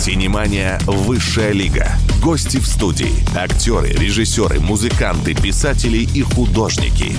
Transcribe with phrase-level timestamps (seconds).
[0.00, 1.86] Синемания «Высшая лига».
[2.22, 3.12] Гости в студии.
[3.36, 7.12] Актеры, режиссеры, музыканты, писатели и художники.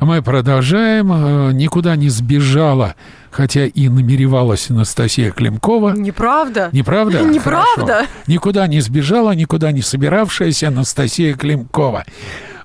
[0.00, 1.10] Мы продолжаем.
[1.10, 2.94] Э, Никуда не сбежала,
[3.30, 5.94] хотя и намеревалась Анастасия Климкова.
[5.96, 6.68] Неправда.
[6.72, 7.20] Неправда?
[7.24, 7.86] Неправда.
[7.86, 8.06] Хорошо.
[8.26, 12.04] Никуда не сбежала, никуда не собиравшаяся Анастасия Климкова.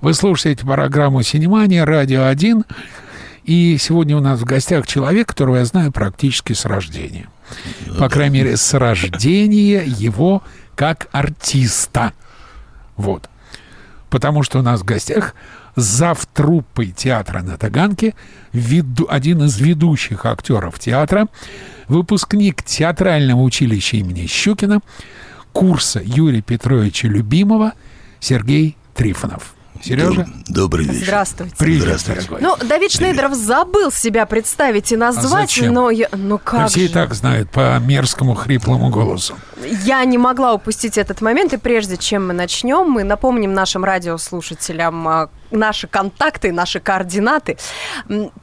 [0.01, 2.65] Вы слушаете программу «Синемания», «Радио 1».
[3.45, 7.27] И сегодня у нас в гостях человек, которого я знаю практически с рождения.
[7.97, 10.43] По крайней мере, с рождения его
[10.75, 12.14] как артиста.
[12.96, 13.29] Вот.
[14.10, 15.36] Потому что у нас в гостях
[15.75, 18.15] зав труппой театра на Таганке,
[18.54, 21.28] веду, один из ведущих актеров театра,
[21.87, 24.81] выпускник театрального училища имени Щукина,
[25.54, 27.73] курса Юрия Петровича Любимого
[28.20, 29.56] Сергей Трифонов.
[29.82, 30.28] Сережа?
[30.47, 31.04] Добрый вечер.
[31.06, 31.56] Здравствуйте.
[31.57, 32.22] Привет, Здравствуйте.
[32.22, 32.42] дорогой.
[32.42, 35.73] Ну, Давид Шнейдеров забыл себя представить и назвать, А зачем?
[35.73, 36.94] но я, ну как все и же?
[36.94, 39.36] так знают по мерзкому хриплому голосу.
[39.84, 45.08] Я не могла упустить этот момент, и прежде чем мы начнем, мы напомним нашим радиослушателям
[45.08, 47.58] а, наши контакты, наши координаты.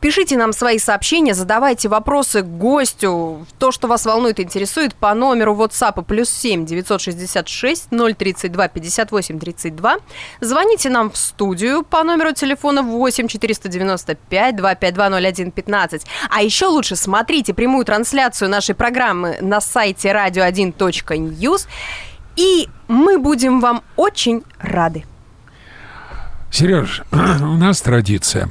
[0.00, 6.04] Пишите нам свои сообщения, задавайте вопросы гостю, то, что вас волнует, интересует, по номеру WhatsApp
[6.04, 9.96] плюс 7 966 032 58 32.
[10.40, 16.06] Звоните нам в студию по номеру телефона 8 495 252 01 15.
[16.30, 21.66] А еще лучше смотрите прямую трансляцию нашей программы на сайте radio1.news.
[22.36, 25.04] И мы будем вам очень рады.
[26.56, 28.48] Сереж, у нас традиция.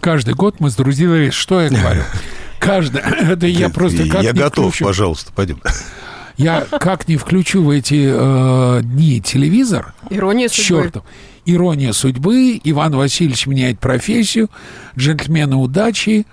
[0.00, 2.02] Каждый год мы с друзьями, что я говорю?
[2.58, 4.84] Каждый, это я просто как Я готов, включу.
[4.86, 5.60] пожалуйста, пойдем.
[6.38, 10.82] Я как не включу в эти э, дни телевизор, Ирония судьбы.
[10.84, 11.04] чертов.
[11.44, 14.50] Ирония судьбы, Иван Васильевич меняет профессию,
[14.98, 16.26] джентльмены удачи,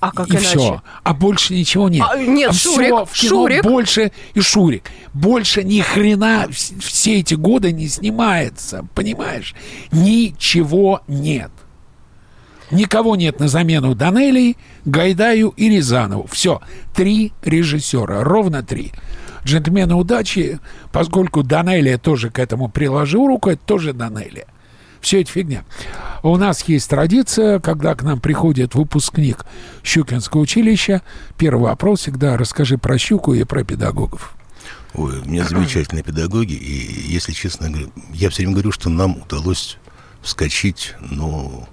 [0.00, 0.46] А как и иначе?
[0.58, 0.82] все.
[1.02, 2.06] А больше ничего нет.
[2.08, 3.62] А, нет, всё Шурик, в кино Шурик.
[3.64, 4.90] больше и Шурик.
[5.12, 9.54] Больше ни хрена вс- все эти годы не снимается, понимаешь?
[9.92, 11.50] Ничего нет.
[12.70, 16.26] Никого нет на замену Данелии, Гайдаю и Рязанову.
[16.30, 16.60] Все.
[16.94, 18.22] Три режиссера.
[18.22, 18.92] Ровно три.
[19.44, 20.58] Джентльмены удачи,
[20.92, 24.46] поскольку Данелия тоже к этому приложил руку, это тоже Данелия.
[25.00, 25.64] Все это фигня.
[26.22, 29.44] У нас есть традиция, когда к нам приходит выпускник
[29.84, 31.02] Щукинского училища,
[31.36, 34.34] первый вопрос всегда расскажи про Щуку и про педагогов.
[34.94, 39.18] Ой, у меня замечательные педагоги, и, если честно, говорю, я все время говорю, что нам
[39.18, 39.76] удалось
[40.22, 41.68] вскочить, ну,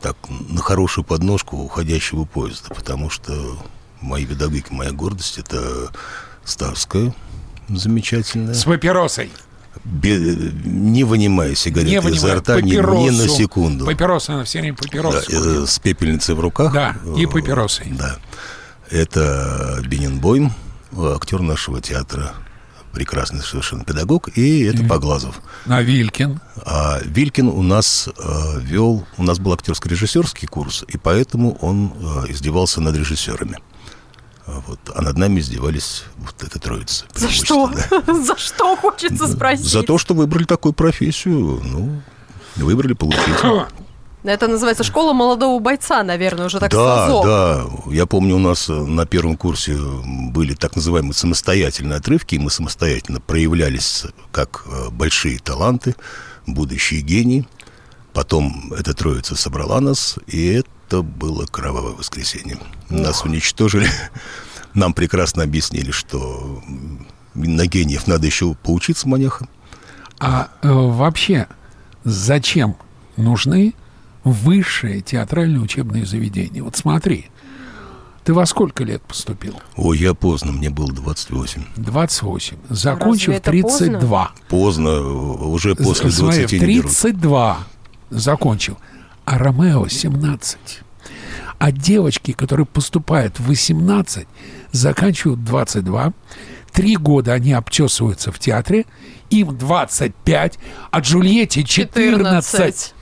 [0.00, 0.16] так,
[0.48, 3.58] на хорошую подножку уходящего поезда, потому что
[4.00, 5.90] мои педагоги, моя гордость, это
[6.44, 7.14] Ставская,
[7.68, 9.30] замечательная, С папиросой.
[9.90, 13.00] Не вынимая сигареты Не изо вынимай рта ни, папиросу.
[13.00, 13.86] ни на секунду.
[13.86, 15.32] Папироса, она все время Да, папиросу.
[15.32, 16.72] э, с пепельницей в руках.
[16.72, 17.86] Да, и Э, папиросой.
[17.98, 18.16] Да.
[18.90, 20.52] Это Бенинбойм,
[20.96, 22.32] актер нашего театра,
[22.92, 25.40] прекрасный совершенно педагог, и это Поглазов.
[25.66, 26.40] На Вилькин.
[26.64, 31.92] А Вилькин у нас э, вел, у нас был актерско-режиссерский курс, и поэтому он
[32.26, 33.58] э, издевался над режиссерами.
[34.48, 37.04] А Вот, а над нами издевались вот эта троица.
[37.14, 37.68] За что?
[37.68, 39.32] преимущественно, За что хочется да.
[39.32, 39.66] спросить?
[39.66, 42.00] За то, что выбрали такую профессию, ну,
[42.56, 43.66] выбрали, получите.
[44.24, 47.24] Это называется школа молодого бойца, наверное, уже так да, с азов.
[47.24, 47.66] да.
[47.92, 52.50] Я помню, у нас э, на первом курсе были так называемые самостоятельные отрывки, и мы
[52.50, 55.94] самостоятельно проявлялись как э, большие таланты,
[56.46, 57.46] будущие гении.
[58.12, 62.56] Потом эта троица собрала нас, и это было кровавое воскресенье.
[62.88, 63.88] Нас уничтожили.
[64.74, 66.62] Нам прекрасно объяснили, что
[67.34, 69.48] на гениев надо еще поучиться, маньяха.
[70.18, 71.46] А э, вообще,
[72.04, 72.76] зачем
[73.16, 73.74] нужны
[74.24, 76.62] высшие театральные учебные заведения?
[76.62, 77.26] Вот смотри,
[78.24, 79.60] ты во сколько лет поступил?
[79.76, 81.64] Ой, я поздно, мне было 28.
[81.76, 82.56] 28.
[82.70, 84.32] Закончил в это 32.
[84.48, 86.92] Поздно, э, уже после Смотри, 20 в не берут.
[86.92, 87.58] 32
[88.10, 88.78] закончил.
[89.30, 90.58] А Ромео 17.
[91.58, 94.26] А девочки, которые поступают в 18,
[94.72, 96.14] заканчивают 22.
[96.72, 98.86] Три года они обчесываются в театре,
[99.28, 100.58] им 25,
[100.90, 102.50] а Джульетте 14.
[102.52, 102.94] 14.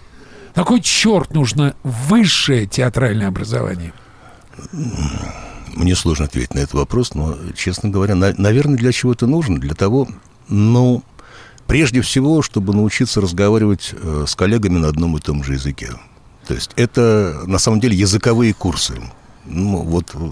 [0.57, 3.93] На кой черт нужно высшее театральное образование?
[5.77, 9.61] Мне сложно ответить на этот вопрос, но, честно говоря, на- наверное, для чего это нужно?
[9.61, 10.09] Для того,
[10.49, 11.05] ну,
[11.69, 15.91] прежде всего, чтобы научиться разговаривать э, с коллегами на одном и том же языке.
[16.47, 18.95] То есть это, на самом деле, языковые курсы.
[19.45, 20.29] Ну, вот э,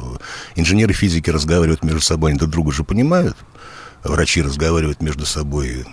[0.57, 3.37] инженеры физики разговаривают между собой, они друг друга же понимают.
[4.03, 5.87] Врачи разговаривают между собой.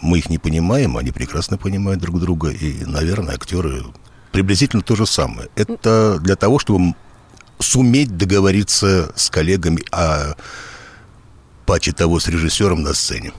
[0.00, 2.50] Мы их не понимаем, они прекрасно понимают друг друга.
[2.50, 3.84] И, наверное, актеры
[4.32, 5.48] приблизительно то же самое.
[5.54, 6.94] Это для того, чтобы
[7.58, 10.34] суметь договориться с коллегами о
[11.66, 13.32] паче того с режиссером на сцене.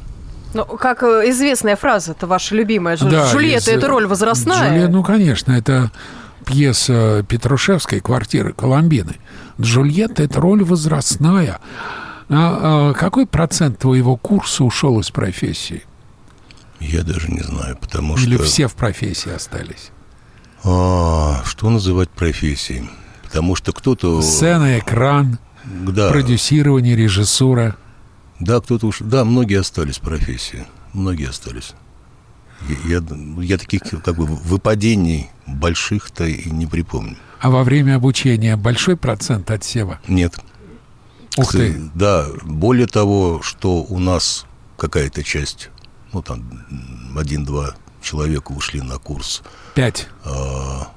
[0.56, 2.98] Ну, как э, известная фраза, это ваша любимая.
[2.98, 4.72] Да, Джульетта из- это роль возрастная.
[4.72, 5.92] Джулье- ну, конечно, это
[6.46, 9.18] пьеса Петрушевской «Квартиры Коломбины».
[9.60, 11.60] Джульетта– это роль возрастная.
[12.30, 15.84] А, а какой процент твоего курса ушел из профессии?
[16.80, 18.46] Я даже не знаю, потому Или что...
[18.46, 19.92] все в профессии остались?
[20.64, 22.90] А, что называть профессией?
[23.24, 24.22] Потому что кто-то...
[24.22, 27.76] Сцена, экран, Да, продюсирование, режиссура.
[28.40, 29.00] Да, кто-то уж...
[29.00, 30.66] Да, многие остались в профессии.
[30.94, 31.74] Многие остались.
[32.88, 33.04] Я, я,
[33.42, 37.18] я таких как бы выпадений больших-то и не припомню.
[37.40, 40.00] А во время обучения большой процент отсева?
[40.08, 40.40] Нет.
[41.38, 41.92] Ух ты.
[41.94, 44.46] Да, более того, что у нас
[44.78, 45.70] какая-то часть,
[46.14, 46.66] ну там
[47.18, 49.44] один-два человека ушли на курс.
[49.74, 50.08] Пять.
[50.24, 50.92] А,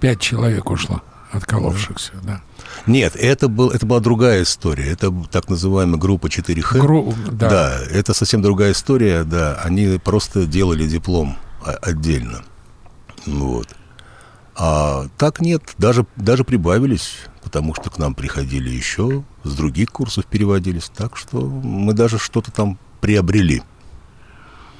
[0.00, 2.42] Пять человек ушло, отколовшихся, да.
[2.86, 4.90] Нет, это, был, это была другая история.
[4.90, 6.78] Это так называемая группа 4Х.
[6.78, 7.48] Гру- да.
[7.50, 9.60] Да, это совсем другая история, да.
[9.64, 12.44] Они просто делали диплом о- отдельно.
[13.26, 13.68] Вот.
[14.54, 20.24] А так нет, даже, даже прибавились, потому что к нам приходили еще, с других курсов
[20.26, 20.90] переводились.
[20.96, 23.62] Так что мы даже что-то там приобрели.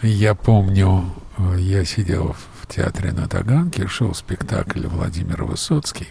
[0.02, 6.08] Я помню, э, я сидел в театре на Таганке, шел спектакль Владимир Высоцкий,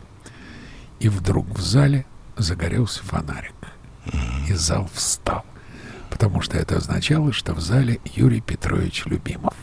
[1.06, 2.04] и вдруг в зале
[2.36, 3.54] загорелся фонарик.
[4.50, 5.46] И зал встал,
[6.10, 9.54] потому что это означало, что в зале Юрий Петрович Любимов.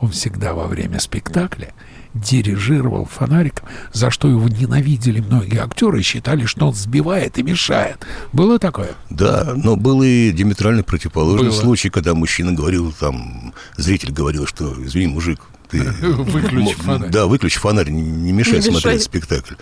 [0.00, 1.74] Он всегда во время спектакля
[2.14, 8.06] дирижировал фонариком, за что его ненавидели многие актеры и считали, что он сбивает и мешает.
[8.32, 8.92] Было такое?
[9.10, 11.60] Да, но был и диаметрально противоположный Было.
[11.60, 15.82] случай, когда мужчина говорил, там, зритель говорил, что, извини, мужик, ты...
[16.00, 17.10] Выключи фонарь.
[17.10, 19.00] Да, выключи фонарь, не, не мешай Не смотреть мешай.
[19.00, 19.54] спектакль.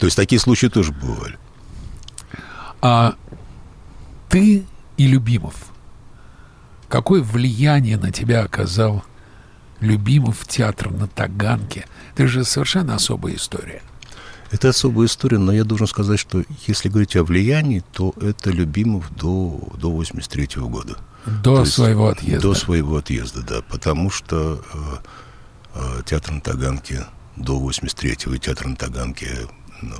[0.00, 1.38] То есть такие случаи тоже бывали.
[2.80, 3.16] А
[4.30, 4.64] ты
[4.96, 5.54] и Любимов,
[6.88, 9.04] какое влияние на тебя оказал
[9.80, 11.86] Любимов театр на Таганке?
[12.14, 13.82] Это же совершенно особая история.
[14.50, 19.14] Это особая история, но я должен сказать, что если говорить о влиянии, то это Любимов
[19.14, 20.96] до, до 83 года.
[21.26, 22.40] До То есть своего отъезда.
[22.40, 23.62] До своего отъезда, да.
[23.68, 24.78] Потому что э,
[25.74, 27.04] э, театр на Таганке
[27.36, 29.46] до 83-го и театр на Таганке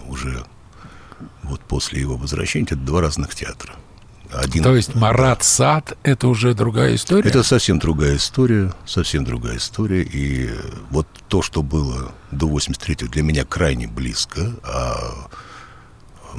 [0.08, 0.44] уже
[1.42, 3.74] вот после его возвращения, это два разных театра.
[4.32, 7.28] Один, То есть Марат Сад– это уже другая история?
[7.28, 10.02] это совсем другая история, совсем другая история.
[10.02, 10.50] И
[10.90, 14.54] вот то, что было до 83-го, для меня крайне близко.
[14.62, 15.28] А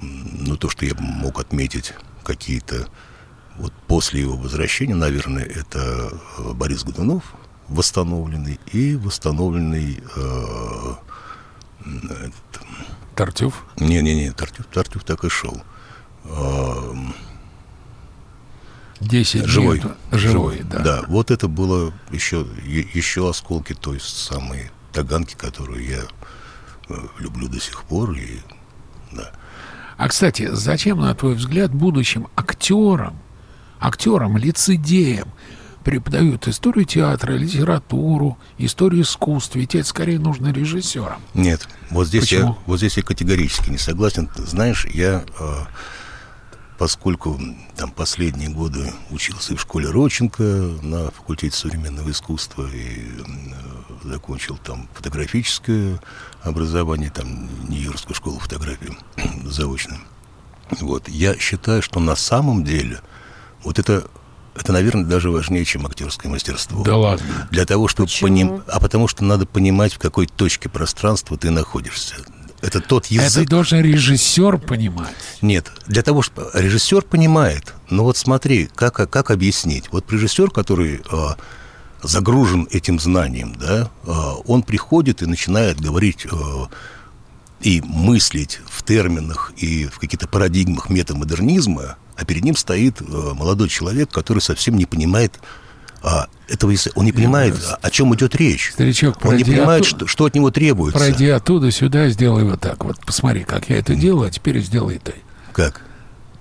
[0.01, 1.93] ну, то, что я мог отметить
[2.23, 2.88] какие-то
[3.57, 7.23] вот после его возвращения, наверное, это э, Борис Годунов,
[7.67, 10.93] восстановленный, и восстановленный э,
[11.85, 12.61] этот,
[13.16, 13.66] Тартюф?
[13.78, 15.62] не-не-не, Тартюф, Тартюф так и шел.
[19.02, 19.80] 10 Живой.
[19.80, 19.92] дней.
[20.12, 20.80] Живой, да.
[20.80, 26.04] Да, вот это было еще, еще осколки той самой таганки, которую я
[26.90, 28.12] э, люблю до сих пор.
[28.12, 28.40] И,
[29.12, 29.31] да.
[29.98, 33.19] А, кстати, зачем, на твой взгляд, будущим актерам,
[33.80, 35.30] актерам, лицедеям
[35.83, 39.60] преподают историю театра, литературу, историю искусства?
[39.60, 41.22] Ведь это скорее нужно режиссерам.
[41.33, 42.50] Нет, вот здесь, Почему?
[42.50, 44.30] я, вот здесь я категорически не согласен.
[44.36, 45.60] Знаешь, я, э,
[46.78, 47.39] поскольку
[47.75, 50.44] там последние годы учился и в школе Родченко
[50.82, 56.01] на факультете современного искусства и э, закончил там фотографическое
[56.44, 58.98] образование, там Нью-Йоркскую школу фотографии
[59.46, 59.98] заочно.
[60.79, 63.01] Вот, я считаю, что на самом деле
[63.63, 64.05] вот это,
[64.55, 66.84] это, наверное, даже важнее, чем актерское мастерство.
[66.84, 67.48] Да ладно.
[67.51, 68.63] Для того, чтобы поним...
[68.67, 72.15] А потому что надо понимать, в какой точке пространства ты находишься.
[72.62, 73.50] Это тот Это язык.
[73.50, 75.15] должен режиссер понимать.
[75.41, 77.74] Нет, для того, чтобы режиссер понимает.
[77.89, 79.86] Но вот смотри, как, как объяснить?
[79.91, 81.38] Вот режиссер, который а,
[82.03, 86.67] загружен этим знанием, да, а, он приходит и начинает говорить а,
[87.62, 93.70] и мыслить в терминах и в каких-то парадигмах метамодернизма, а перед ним стоит а, молодой
[93.70, 95.39] человек, который совсем не понимает
[96.03, 98.72] а, этого, он не понимает, о, о чем идет речь.
[98.74, 100.98] Старичок, Он не понимает, оттуда- что, что от него требуется.
[101.00, 102.84] Пройди оттуда сюда, сделай вот так.
[102.84, 105.13] Вот посмотри, как я это делаю, а теперь сделай ты.
[105.53, 105.82] Как?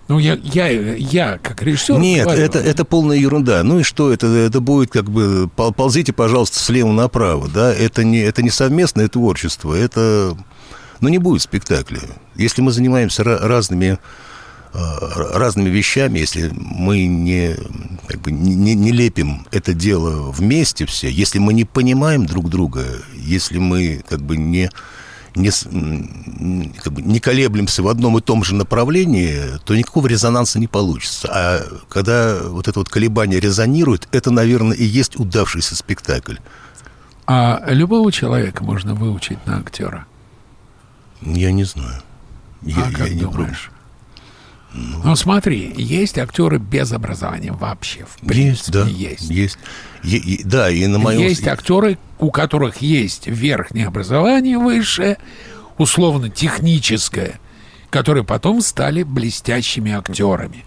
[0.09, 1.97] Ну, я, я, я как режиссер...
[1.99, 3.63] Нет, говорю, это, это полная ерунда.
[3.63, 5.49] Ну и что, это, это будет как бы...
[5.55, 7.73] пол- Ползите, пожалуйста, слева направо, да?
[7.73, 10.37] Это не, это не совместное творчество, это...
[11.01, 12.01] Ну, не будет спектакля.
[12.35, 13.99] Если мы занимаемся ра- разными,
[14.73, 17.57] разными вещами, если мы не,
[18.07, 22.85] как бы, не, не- лепим это дело вместе все, если мы не понимаем друг друга,
[23.15, 24.71] если мы как бы не,
[25.35, 25.51] не,
[26.83, 31.29] как бы, не колеблемся в одном и том же направлении, то никакого резонанса не получится.
[31.31, 36.37] А когда вот это вот колебание резонирует, это, наверное, и есть удавшийся спектакль.
[37.27, 40.07] А любого человека можно выучить на актера?
[41.23, 42.03] Я не знаю.
[42.63, 43.71] Я, а как я не думаешь?
[44.73, 48.71] Ну, ну, смотри, есть актеры без образования вообще, в принципе, есть.
[48.71, 49.31] Да, есть.
[49.31, 49.59] есть.
[50.05, 51.21] Е- и, да, и на моем...
[51.21, 55.19] Есть актеры, у которых есть верхнее образование высшее,
[55.77, 57.41] условно техническое,
[57.91, 60.65] которые потом стали блестящими актерами.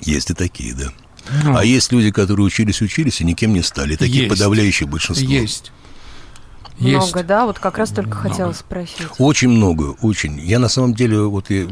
[0.00, 0.92] Есть и такие, да.
[1.44, 3.96] Ну, а есть люди, которые учились, учились и никем не стали.
[3.96, 4.30] Такие есть.
[4.30, 5.28] подавляющее большинство.
[5.28, 5.70] Есть.
[6.78, 7.12] Есть.
[7.12, 7.46] Много, да?
[7.46, 8.28] Вот как раз только много.
[8.30, 9.06] хотела спросить.
[9.18, 10.40] Очень много, очень.
[10.40, 11.68] Я на самом деле вот и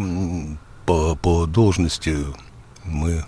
[0.91, 2.17] по, по должности
[2.85, 3.25] мы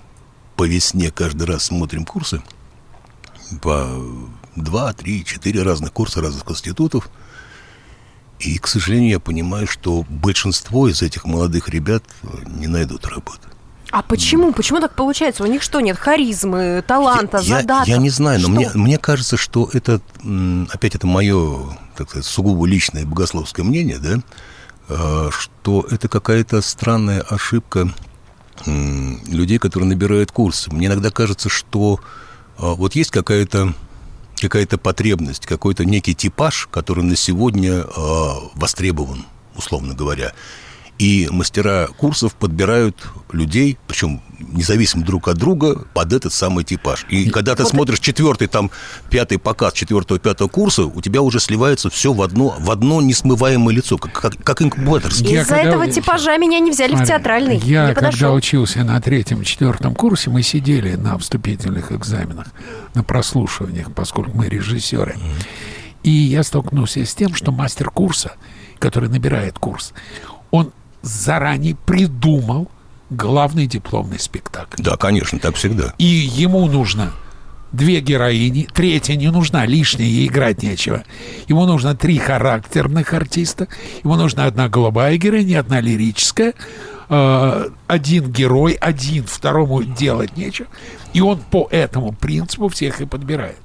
[0.56, 2.42] по весне каждый раз смотрим курсы
[3.60, 3.86] по
[4.56, 7.08] два, три, четыре разных курса разных институтов.
[8.40, 12.02] И, к сожалению, я понимаю, что большинство из этих молодых ребят
[12.46, 13.46] не найдут работы.
[13.92, 14.52] А почему?
[14.52, 15.44] Почему так получается?
[15.44, 17.86] У них что, нет харизмы, таланта, я, задаток?
[17.86, 20.00] Я, я не знаю, но мне, мне кажется, что это,
[20.72, 24.20] опять это мое, так сказать, сугубо личное богословское мнение, да,
[25.30, 27.92] что это какая-то странная ошибка
[28.66, 30.70] людей, которые набирают курсы.
[30.70, 32.00] Мне иногда кажется, что
[32.58, 33.74] а, вот есть какая-то
[34.40, 37.84] какая-то потребность, какой-то некий типаж, который на сегодня э,
[38.54, 40.32] востребован, условно говоря.
[40.98, 42.96] И мастера курсов подбирают
[43.30, 47.06] людей, причем независимо друг от друга, под этот самый типаж.
[47.08, 48.70] И когда ты вот смотришь четвертый, там,
[49.10, 53.74] пятый показ четвертого, пятого курса, у тебя уже сливается все в одно, в одно несмываемое
[53.74, 55.10] лицо, как, как, как инкубатор.
[55.10, 57.58] Из-за этого типажа меня не взяли Смотри, в театральный.
[57.58, 62.48] Я, не когда учился на третьем, четвертом курсе, мы сидели на вступительных экзаменах,
[62.94, 65.16] на прослушиваниях, поскольку мы режиссеры.
[66.02, 68.32] И я столкнулся с тем, что мастер курса,
[68.78, 69.92] который набирает курс,
[70.50, 70.72] он
[71.02, 72.70] заранее придумал
[73.12, 74.82] главный дипломный спектакль.
[74.82, 75.94] Да, конечно, так всегда.
[75.98, 77.12] И ему нужно
[77.72, 81.04] две героини, третья не нужна, лишняя, ей играть нечего.
[81.48, 83.68] Ему нужно три характерных артиста,
[84.04, 86.54] ему нужна одна голубая героиня, одна лирическая,
[87.08, 90.68] э, один герой, один, второму делать нечего.
[91.14, 93.56] И он по этому принципу всех и подбирает.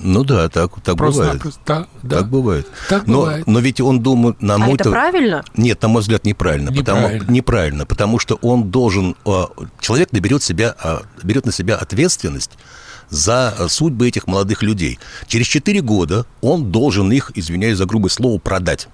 [0.00, 1.42] Ну да, так, так Просто бывает.
[1.66, 2.16] Да, да.
[2.18, 2.66] Так бывает.
[2.88, 3.46] Так но, бывает.
[3.46, 4.74] Но ведь он думает, на а мой...
[4.74, 5.44] это правильно?
[5.56, 6.70] Нет, на мой взгляд, неправильно.
[6.70, 7.18] Неправильно.
[7.18, 9.16] Потому, неправильно, потому что он должен...
[9.24, 9.50] А,
[9.80, 12.52] человек наберет, себя, а, берет на себя ответственность
[13.10, 14.98] за судьбы этих молодых людей.
[15.26, 18.88] Через 4 года он должен их, извиняюсь за грубое слово, продать.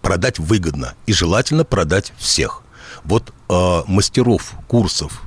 [0.00, 0.94] Продать выгодно.
[1.06, 2.62] И желательно продать всех.
[3.04, 5.22] Вот э, мастеров курсов,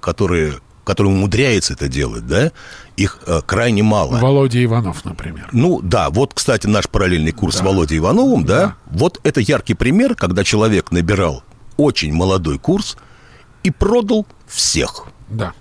[0.00, 2.50] которые который умудряется это делать, да,
[2.96, 4.16] их э, крайне мало.
[4.16, 5.50] Володя Иванов, например.
[5.52, 7.60] Ну да, вот, кстати, наш параллельный курс да.
[7.60, 11.44] с Володей Ивановым, да, да, вот это яркий пример, когда человек набирал
[11.76, 12.96] очень молодой курс
[13.64, 15.04] и продал всех.
[15.28, 15.52] Да.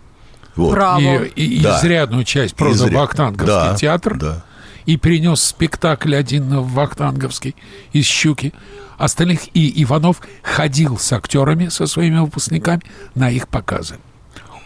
[0.56, 0.72] Вот.
[0.72, 1.26] Браво.
[1.26, 1.78] И, и да.
[1.78, 2.94] изрядную часть продал Изряд...
[2.94, 4.18] Вахтанговский да, театр.
[4.18, 4.46] Да.
[4.86, 7.54] И принес спектакль один в Вахтанговский
[7.92, 8.54] из «Щуки».
[8.98, 12.82] Остальных и Иванов ходил с актерами, со своими выпускниками
[13.14, 13.98] на их показы.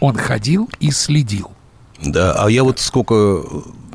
[0.02, 1.52] Он ходил и следил.
[2.04, 3.44] Да, а я вот сколько,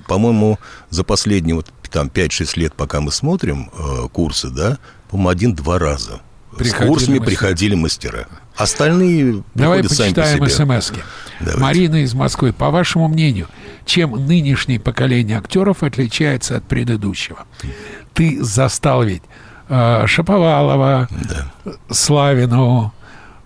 [0.09, 0.59] по-моему,
[0.89, 4.79] за последние вот там 5-6 лет, пока мы смотрим э, курсы, да,
[5.11, 6.21] по-моему, один-два раза.
[6.57, 7.27] Приходили С курсами мастера.
[7.27, 8.29] приходили мастера.
[8.57, 11.03] Остальные Давай почитаем по смс-ки.
[11.59, 12.53] Марина из Москвы.
[12.53, 13.49] По вашему мнению,
[13.85, 17.41] чем нынешнее поколение актеров отличается от предыдущего?
[18.15, 19.23] Ты застал ведь
[19.69, 21.75] э, Шаповалова, да.
[21.91, 22.95] Славину,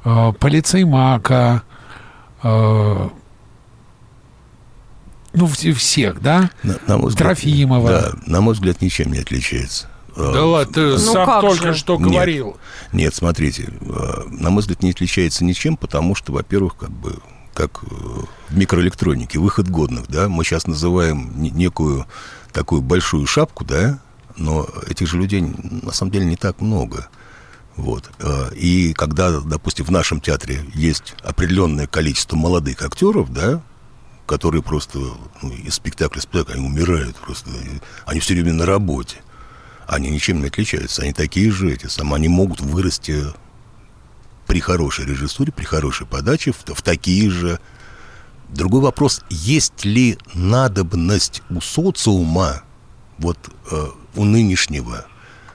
[0.05, 1.63] э, Полицеймака,
[2.43, 3.13] ну,
[5.47, 6.51] всех, да?
[6.63, 7.89] На, на мой взгляд, Трофимова.
[7.89, 9.89] Да, на мой взгляд, ничем не отличается.
[10.17, 11.75] А, да ладно, ты ну, сам только же?
[11.75, 12.47] что говорил.
[12.47, 12.57] Нет,
[12.93, 17.17] нет, смотрите, а, на мой взгляд, не отличается ничем, потому что, во-первых, как бы
[17.55, 17.87] как э,
[18.49, 22.07] в микроэлектронике, выход годных, да, мы сейчас называем некую
[22.53, 23.99] такую большую шапку, да,
[24.37, 27.09] но этих же людей на самом деле не так много.
[27.77, 28.11] Вот.
[28.19, 33.63] Э, и когда, допустим, в нашем театре есть определенное количество молодых актеров, да,
[34.27, 34.99] которые просто
[35.43, 37.51] ну, из спектакля в спектакль, они умирают просто,
[38.07, 39.17] они все время на работе.
[39.87, 43.25] Они ничем не отличаются, они такие же, эти самые, они могут вырасти
[44.47, 47.59] при хорошей режиссуре, при хорошей подаче, в, в такие же.
[48.49, 52.63] Другой вопрос, есть ли надобность у социума,
[53.19, 53.39] вот
[53.71, 55.07] э, у нынешнего,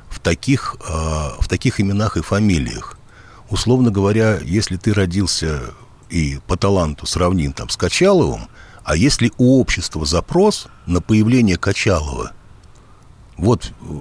[0.09, 0.91] в таких, э,
[1.39, 2.97] в таких именах и фамилиях.
[3.49, 5.61] Условно говоря, если ты родился
[6.09, 8.47] и по таланту сравним там с Качаловым,
[8.83, 12.31] а если у общества запрос на появление Качалова,
[13.37, 13.93] вот э,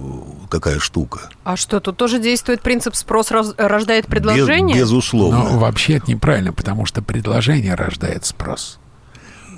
[0.49, 1.29] какая штука.
[1.43, 4.75] А что, тут тоже действует принцип спрос рождает предложение?
[4.75, 5.49] Без, безусловно.
[5.49, 8.79] Но вообще это неправильно, потому что предложение рождает спрос.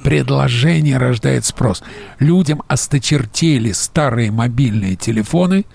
[0.04, 1.84] Предложение рождает спрос.
[2.20, 5.66] Людям осточертели старые мобильные телефоны,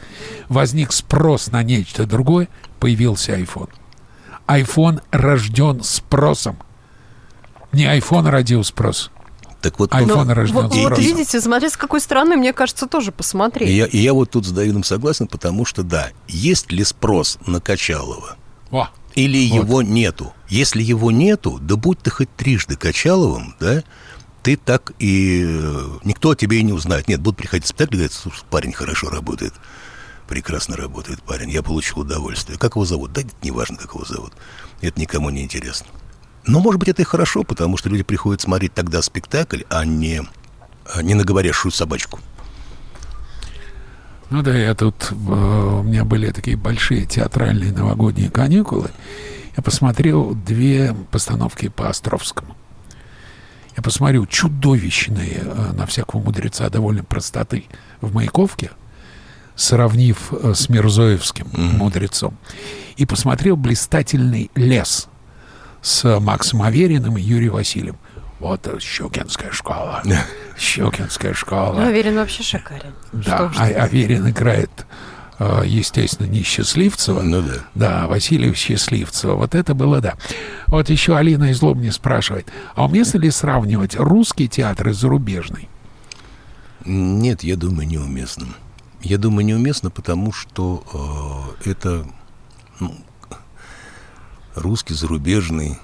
[0.48, 2.48] возник спрос на нечто другое,
[2.80, 3.70] появился iPhone.
[4.46, 6.56] iPhone рожден спросом.
[7.72, 9.10] Не iPhone родил спрос.
[9.60, 11.04] Так вот, iPhone Ну, рожден вот, вот спросом.
[11.04, 13.68] видите, смотря с какой стороны, мне кажется, тоже посмотреть.
[13.68, 17.38] и я, и я вот тут с Давидом согласен, потому что, да, есть ли спрос
[17.46, 18.36] на Качалова?
[18.72, 19.64] О, Или Вот.
[19.64, 20.32] его нету?
[20.48, 23.82] Если его нету, да будь ты хоть трижды Качаловым, да,
[24.42, 25.44] ты так и...
[25.46, 27.08] э, Никто о тебе и не узнает.
[27.08, 29.54] Нет, будут приходить спектакли говорят, слушай, парень хорошо работает.
[30.28, 31.50] Прекрасно работает парень.
[31.50, 32.58] Я получил удовольствие.
[32.58, 33.12] Как его зовут?
[33.12, 34.32] Да это не важно, как его зовут.
[34.80, 35.86] Это никому не интересно.
[36.46, 40.22] Но, может быть, это и хорошо, потому что люди приходят смотреть тогда спектакль, а не,
[40.92, 42.18] а не на говорящую собачку.
[44.32, 48.88] Ну да, я тут, э, у меня были такие большие театральные новогодние каникулы.
[49.54, 52.56] Я посмотрел две постановки по Островскому.
[53.76, 57.66] Я посмотрел чудовищные, э, на всякого мудреца довольно простоты,
[58.00, 58.70] в Маяковке,
[59.54, 62.38] сравнив э, с Мирзоевским мудрецом.
[62.96, 65.08] И посмотрел блистательный лес
[65.82, 67.98] с Максом Авериным и Юрием Васильевым.
[68.40, 70.02] Вот Щукинская школа.
[70.62, 71.74] Щукинская школа.
[71.74, 72.94] Ну, Аверин вообще шикарен.
[73.12, 73.64] Да, Что а.
[73.64, 74.70] Аверин играет,
[75.38, 77.22] э, естественно, не Счастливцева.
[77.22, 77.54] Ну да.
[77.74, 79.34] Да, Васильев Счастливцева.
[79.34, 80.14] Вот это было, да.
[80.68, 85.68] Вот еще Алина из Лобни спрашивает, а уместно ли сравнивать русский театр и зарубежный?
[86.84, 88.46] Нет, я думаю, неуместно.
[89.02, 92.06] Я думаю, неуместно, потому что э, это
[92.78, 92.94] ну,
[94.54, 95.78] русский, зарубежный,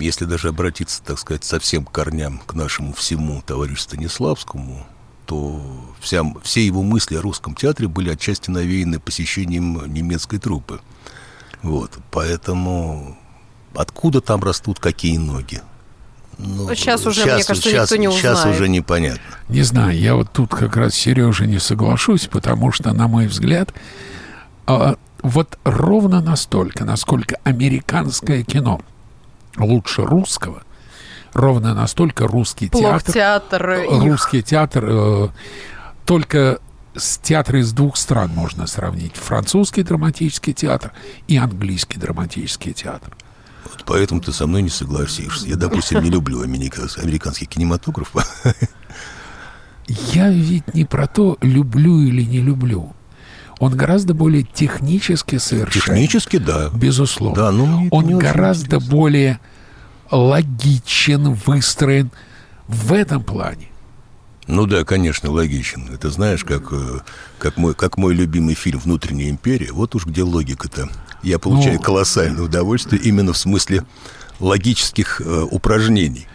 [0.00, 4.86] если даже обратиться, так сказать, совсем к корням, к нашему всему товарищу Станиславскому,
[5.26, 5.60] то
[6.00, 10.80] вся, все его мысли о русском театре были отчасти навеяны посещением немецкой труппы.
[11.62, 13.18] Вот, поэтому
[13.74, 15.60] откуда там растут какие ноги?
[16.38, 18.46] Ну, Вот щас уже, мне кажется, щас- никто не узнает.
[18.46, 19.20] уже непонятно.
[19.48, 23.26] Не знаю, я вот тут как раз с Сережей не соглашусь, потому что, на мой
[23.26, 23.74] взгляд,
[24.66, 28.80] а, вот ровно настолько, насколько американское кино
[29.60, 30.62] лучше русского,
[31.32, 33.70] ровно настолько русский Плох театр театр.
[33.72, 34.02] их.
[34.04, 35.28] русский театр э,
[36.04, 36.58] только
[36.96, 39.14] с театры из двух стран можно сравнить.
[39.16, 40.92] Французский драматический театр
[41.28, 43.16] и английский драматический театр.
[43.64, 45.46] Вот поэтому ты со мной не согласишься.
[45.46, 48.12] Я, допустим, не люблю америка- американский кинематограф.
[50.12, 52.94] Я ведь не про то, люблю или не люблю.
[53.58, 55.80] Он гораздо более технически совершен.
[55.80, 56.70] Технически, да.
[56.70, 57.36] Безусловно.
[57.36, 59.40] Да, это Он гораздо более
[60.10, 62.10] логичен, выстроен
[62.68, 63.68] в этом плане.
[64.46, 65.90] Ну да, конечно, логичен.
[65.92, 67.00] Это знаешь, как, э,
[67.38, 69.72] как, мой, как мой любимый фильм «Внутренняя империя».
[69.72, 70.88] Вот уж где логика-то.
[71.22, 71.82] Я получаю Ну.
[71.82, 73.84] колоссальное удовольствие именно в смысле
[74.40, 76.26] логических э, упражнений.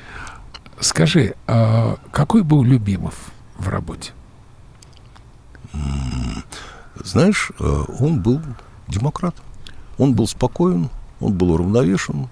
[0.79, 3.15] Скажи, а какой был Любимов
[3.57, 4.11] в работе?
[7.03, 8.41] Знаешь, э, он был
[8.87, 9.35] демократ.
[9.97, 10.89] Он был спокоен,
[11.19, 12.29] он был уравновешен.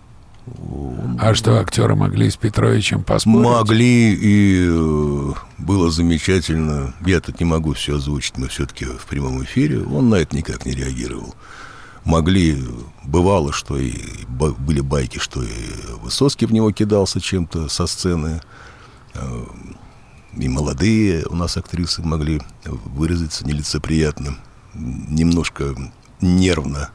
[0.47, 3.47] Он А что, актеры могли с Петровичем поспорить?
[3.47, 6.93] Могли, и э, было замечательно.
[7.05, 9.83] Я тут не могу все озвучить, мы все-таки в прямом эфире.
[9.83, 11.35] Он на это никак не реагировал.
[12.03, 12.63] Могли,
[13.03, 13.93] бывало, что и
[14.27, 15.49] были байки, что и
[16.01, 18.41] Высоцкий в него кидался чем-то со сцены.
[19.13, 19.43] Э,
[20.37, 24.37] И молодые у нас актрисы могли выразиться нелицеприятно,
[24.73, 25.75] немножко
[26.21, 26.89] нервно.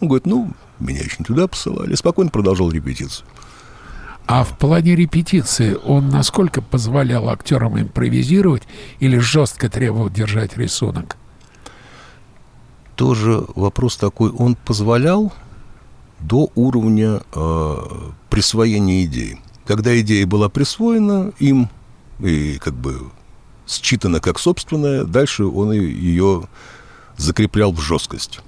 [0.00, 1.94] Он говорит, ну, меня еще не туда посылали.
[1.94, 3.26] Спокойно продолжал репетицию.
[4.26, 8.62] А в плане репетиции он насколько позволял актерам импровизировать
[9.00, 11.16] или жестко требовал держать рисунок?
[13.02, 15.32] тоже вопрос такой, он позволял
[16.20, 17.76] до уровня э,
[18.30, 19.40] присвоения идеи.
[19.66, 21.68] Когда идея была присвоена им
[22.20, 23.10] и как бы
[23.66, 26.44] считана как собственная, дальше он ее
[27.22, 28.40] закреплял в жесткость.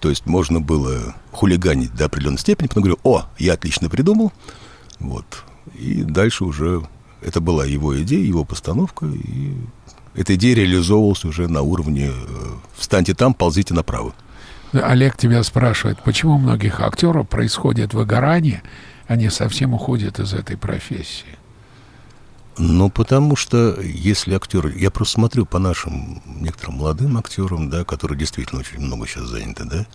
[0.00, 4.32] То есть можно было хулиганить до определенной степени, потом говорю, о, я отлично придумал,
[4.98, 5.44] вот.
[5.74, 6.82] И дальше уже
[7.20, 9.54] это была его идея, его постановка, и
[10.14, 14.14] эта идея реализовывалась уже на уровне э, «встаньте там, ползите направо».
[14.72, 18.62] Олег тебя спрашивает, почему у многих актеров происходит выгорание,
[19.06, 21.39] они совсем уходят из этой профессии?
[22.62, 24.66] Ну, потому что если актер...
[24.66, 29.64] Я просто смотрю по нашим некоторым молодым актерам, да, которые действительно очень много сейчас заняты,
[29.64, 29.86] да,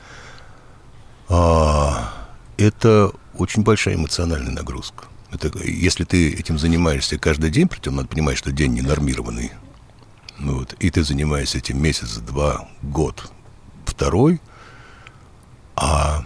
[1.30, 2.12] а,
[2.58, 5.06] это очень большая эмоциональная нагрузка.
[5.32, 9.52] Это, если ты этим занимаешься каждый день, притом надо понимать, что день ненормированный,
[10.40, 13.32] Вот, и ты занимаешься этим месяц, два, год,
[13.86, 14.42] второй,
[15.76, 16.26] а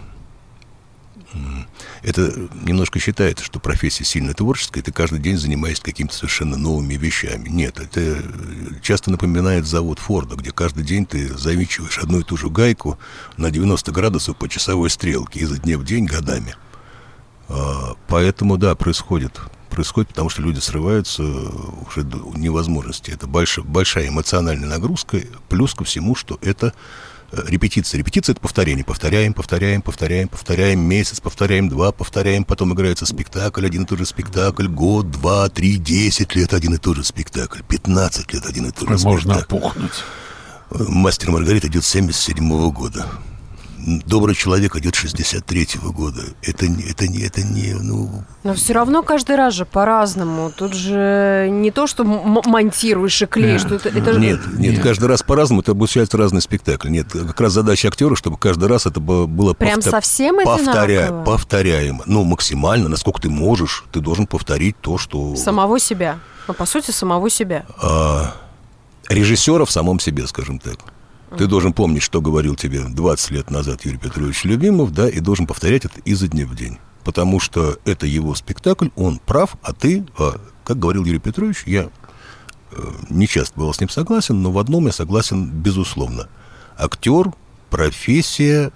[2.02, 7.48] это немножко считается, что профессия сильно творческая, ты каждый день занимаешься какими-то совершенно новыми вещами.
[7.48, 8.22] Нет, это
[8.82, 12.98] часто напоминает завод Форда, где каждый день ты завинчиваешь одну и ту же гайку
[13.36, 16.56] на 90 градусов по часовой стрелке изо дня в день годами.
[17.48, 19.40] А, поэтому, да, происходит.
[19.68, 23.12] Происходит, потому что люди срываются уже до невозможности.
[23.12, 26.74] Это большая, большая эмоциональная нагрузка, плюс ко всему, что это
[27.32, 27.98] репетиция.
[27.98, 28.84] Репетиция— это повторение.
[28.84, 32.44] Повторяем, повторяем, повторяем, повторяем месяц, повторяем два, повторяем.
[32.44, 34.66] Потом играется спектакль, один и тот же спектакль.
[34.66, 37.60] Год, два, три, десять лет один и тот же спектакль.
[37.68, 39.54] Пятнадцать лет один и тот же Можно спектакль.
[39.54, 40.04] Можно опухнуть.
[40.70, 43.06] «Мастер Маргарита» идет с 77 года
[44.06, 46.22] добрый человек идет 63-го года.
[46.42, 48.24] Это, это, не, это не, ну...
[48.42, 50.50] Но все равно каждый раз же по-разному.
[50.50, 53.62] Тут же не то, что монтируешь и клеишь.
[53.62, 55.62] Что это, это нет, нет, нет, каждый раз по-разному.
[55.62, 56.88] Это обучается разный спектакль.
[56.88, 59.54] Нет, как раз задача актера, чтобы каждый раз это было...
[59.54, 59.90] Прям повтор...
[59.90, 61.04] совсем повторя...
[61.04, 61.24] одинаково?
[61.24, 62.02] Повторяемо.
[62.06, 65.36] Ну, максимально, насколько ты можешь, ты должен повторить то, что...
[65.36, 66.18] Самого себя.
[66.48, 67.64] Ну, по сути, самого себя.
[67.80, 68.34] А,
[69.08, 70.78] режиссера в самом себе, скажем так.
[71.36, 75.46] Ты должен помнить, что говорил тебе 20 лет назад Юрий Петрович Любимов, да, и должен
[75.46, 76.78] повторять это изо дня в день.
[77.04, 81.88] Потому что это его спектакль, он прав, а ты, а, как говорил Юрий Петрович, я
[82.72, 86.28] э, не часто был с ним согласен, но в одном я согласен безусловно.
[86.76, 87.32] Актер–
[87.70, 88.72] профессия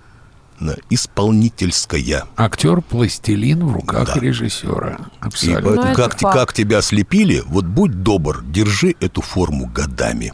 [0.90, 2.25] исполнительская.
[2.37, 4.21] Актер пластилин в руках да.
[4.21, 4.99] режиссера.
[5.21, 5.59] Абсолютно.
[5.59, 10.33] И поэтому, как, как тебя слепили, вот будь добр, держи эту форму годами.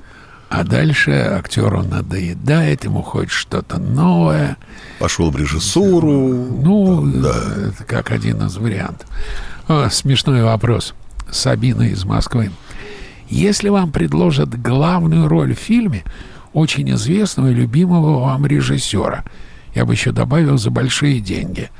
[0.50, 4.56] А дальше актеру надоедает, ему хочет что-то новое.
[4.98, 6.10] Пошел в режиссуру.
[6.10, 7.68] Ну, да.
[7.68, 9.08] это как один из вариантов.
[9.68, 10.92] О, смешной вопрос.
[11.30, 12.50] Сабина из Москвы.
[13.28, 16.02] Если вам предложат главную роль в фильме
[16.52, 19.22] очень известного и любимого вам режиссера,
[19.76, 21.70] я бы еще добавил за большие деньги,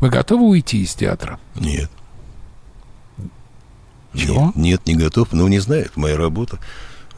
[0.00, 1.40] вы готовы уйти из театра?
[1.54, 1.90] Нет.
[4.14, 4.52] Чего?
[4.54, 5.32] Нет, нет, не готов.
[5.32, 6.58] Ну, не знаю, это моя работа.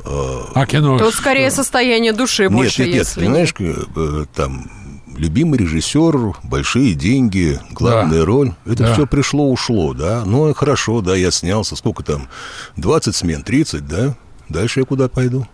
[0.04, 3.20] А кино Тут скорее состояние души нет, больше, нет, если...
[3.20, 4.70] Нет, понимаешь, э, там
[5.16, 8.24] любимый режиссер, большие деньги, главная да.
[8.24, 8.54] роль.
[8.64, 8.92] Это да.
[8.94, 10.24] все пришло-ушло, да.
[10.24, 11.76] Ну, хорошо, да, я снялся.
[11.76, 12.28] Сколько там?
[12.76, 14.16] 20 смен, 30, да?
[14.48, 15.46] Дальше я куда пойду?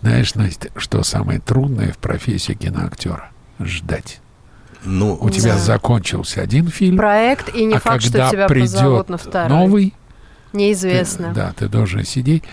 [0.00, 3.30] Знаешь, Настя, что самое трудное в профессии киноактера?
[3.58, 4.20] Ждать.
[4.84, 5.58] Ну, У тебя да.
[5.58, 6.96] закончился один фильм.
[6.96, 9.48] Проект, и не а факт, когда что тебя придет позовут на второй.
[9.48, 9.94] новый,
[10.52, 11.28] Неизвестно.
[11.28, 12.44] Ты, да, ты должен сидеть.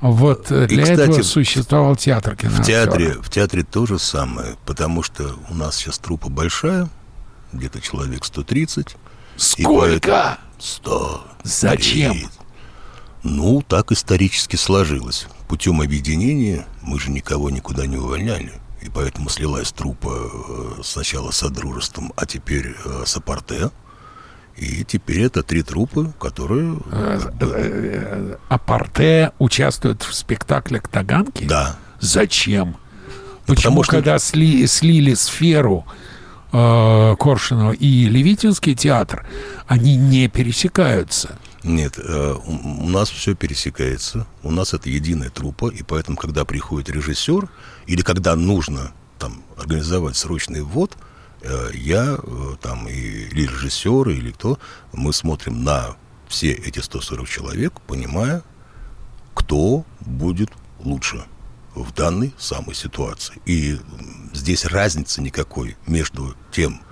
[0.00, 2.62] Вот э, для кстати, этого существовал театр киноактера.
[2.62, 6.88] В театре, в театре то же самое, потому что у нас сейчас трупа большая,
[7.52, 8.96] где-то человек 130.
[9.36, 10.38] Сколько?
[10.58, 11.24] 100.
[11.42, 12.16] Зачем?
[13.22, 15.26] Ну, так исторически сложилось.
[15.48, 18.52] Путем объединения мы же никого никуда не увольняли.
[18.80, 23.70] И поэтому слилась трупа э, сначала с Содружеством, а теперь э, с Апорте.
[24.56, 26.78] И теперь это три трупа, которые...
[28.48, 31.44] Апарте участвует в спектакле «Таганки»?
[31.44, 31.76] Да.
[32.00, 32.76] Зачем?
[33.46, 33.92] Почему, что...
[33.92, 35.84] когда сли, слили сферу
[36.52, 39.26] э, Коршунова и Левитинский театр,
[39.66, 41.38] они не пересекаются?
[41.64, 44.26] Нет, э, у нас все пересекается.
[44.42, 47.48] У нас это единая трупа, и поэтому, когда приходит режиссер,
[47.86, 51.11] или когда нужно там организовать срочный ввод– Э,
[51.74, 54.58] я э, там и, или режиссер, или кто,
[54.92, 55.96] мы смотрим на
[56.28, 58.42] все эти 140 человек, понимая,
[59.34, 60.50] кто будет
[60.80, 61.24] лучше
[61.74, 63.40] в данной самой ситуации.
[63.46, 63.78] И
[64.32, 66.82] здесь разницы никакой между тем,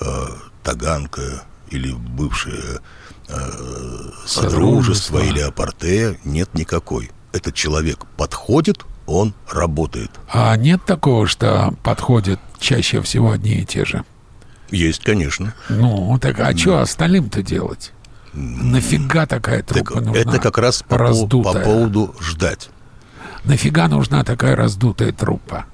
[0.00, 0.26] э,
[0.62, 2.80] Таганка или бывшее
[3.28, 7.10] э, Содружество или Апорте, нет никакой.
[7.32, 10.10] Этот человек подходит он работает.
[10.32, 14.04] А нет такого, что подходят чаще всего одни и те же?
[14.70, 15.54] Есть, конечно.
[15.68, 17.92] Ну, так а что остальным-то делать?
[18.32, 20.20] Нафига такая трупа так нужна?
[20.20, 21.52] Это как раз по, раздутая.
[21.52, 22.70] по поводу ждать.
[23.44, 25.66] Нафига нужна такая раздутая трупа?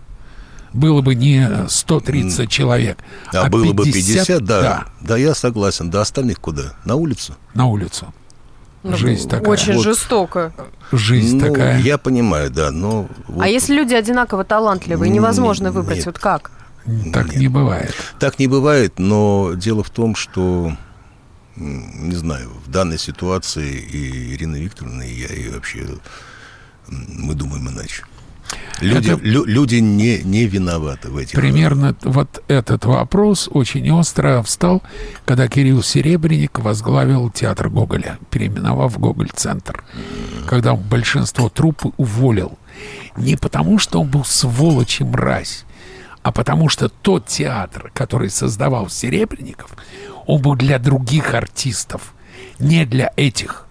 [0.73, 2.99] Было бы не 130 человек,
[3.33, 4.87] а, а было 50, бы 50, да, да.
[5.01, 5.91] Да, я согласен.
[5.91, 6.75] До остальных куда?
[6.85, 7.37] На улицу?
[7.55, 8.13] На улицу.
[8.83, 9.49] Ну, Жизнь такая.
[9.49, 9.85] Очень вот.
[9.85, 10.53] жестоко.
[10.93, 11.81] Жизнь ну, такая.
[11.81, 13.09] Я понимаю, да, но...
[13.27, 13.43] Вот...
[13.43, 16.07] А если люди одинаково талантливые, невозможно выбрать, нет.
[16.07, 16.51] вот как?
[17.13, 17.37] Так нет.
[17.37, 17.95] не бывает.
[18.19, 20.73] Так не бывает, но дело в том, что,
[21.57, 25.87] не знаю, в данной ситуации и Ирина Викторовна, и я, и вообще
[26.89, 28.05] мы думаем иначе.
[28.81, 29.23] Люди, это...
[29.23, 31.35] лю, люди не, не виноваты в этих.
[31.35, 34.83] Примерно вот этот вопрос очень остро встал,
[35.25, 39.83] когда Кирилл Серебренник возглавил театр Гоголя, переименовав Гоголь-центр.
[40.47, 42.59] когда он большинство труппы уволил.
[43.17, 45.65] Не потому, что он был сволочь и мразь,
[46.23, 49.71] а потому что тот театр, который создавал Серебренников,
[50.27, 52.15] он был для других артистов,
[52.59, 53.67] не для этих,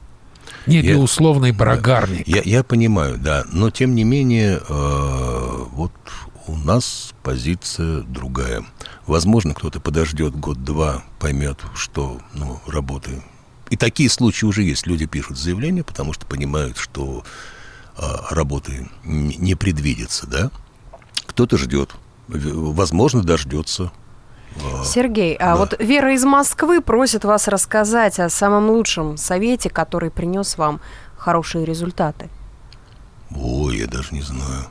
[0.65, 2.29] не для Я- условной брагарника.
[2.29, 5.91] Я, я понимаю, да, но тем не менее, э, вот
[6.47, 8.63] у нас позиция другая.
[9.05, 13.21] Возможно, кто-то подождет год-два, поймет, что ну, работы.
[13.69, 14.88] И такие случаи уже есть.
[14.88, 17.23] Люди пишут заявления, потому что понимают, что
[17.97, 20.51] э, работы не предвидится, да.
[21.25, 21.91] Кто-то ждет,
[22.27, 23.91] возможно, дождется.
[24.83, 30.57] Сергей, а вот Вера из Москвы просит вас рассказать о самом лучшем совете, который принес
[30.57, 30.81] вам
[31.15, 32.29] хорошие результаты.
[33.35, 34.65] Ой, я даже не знаю.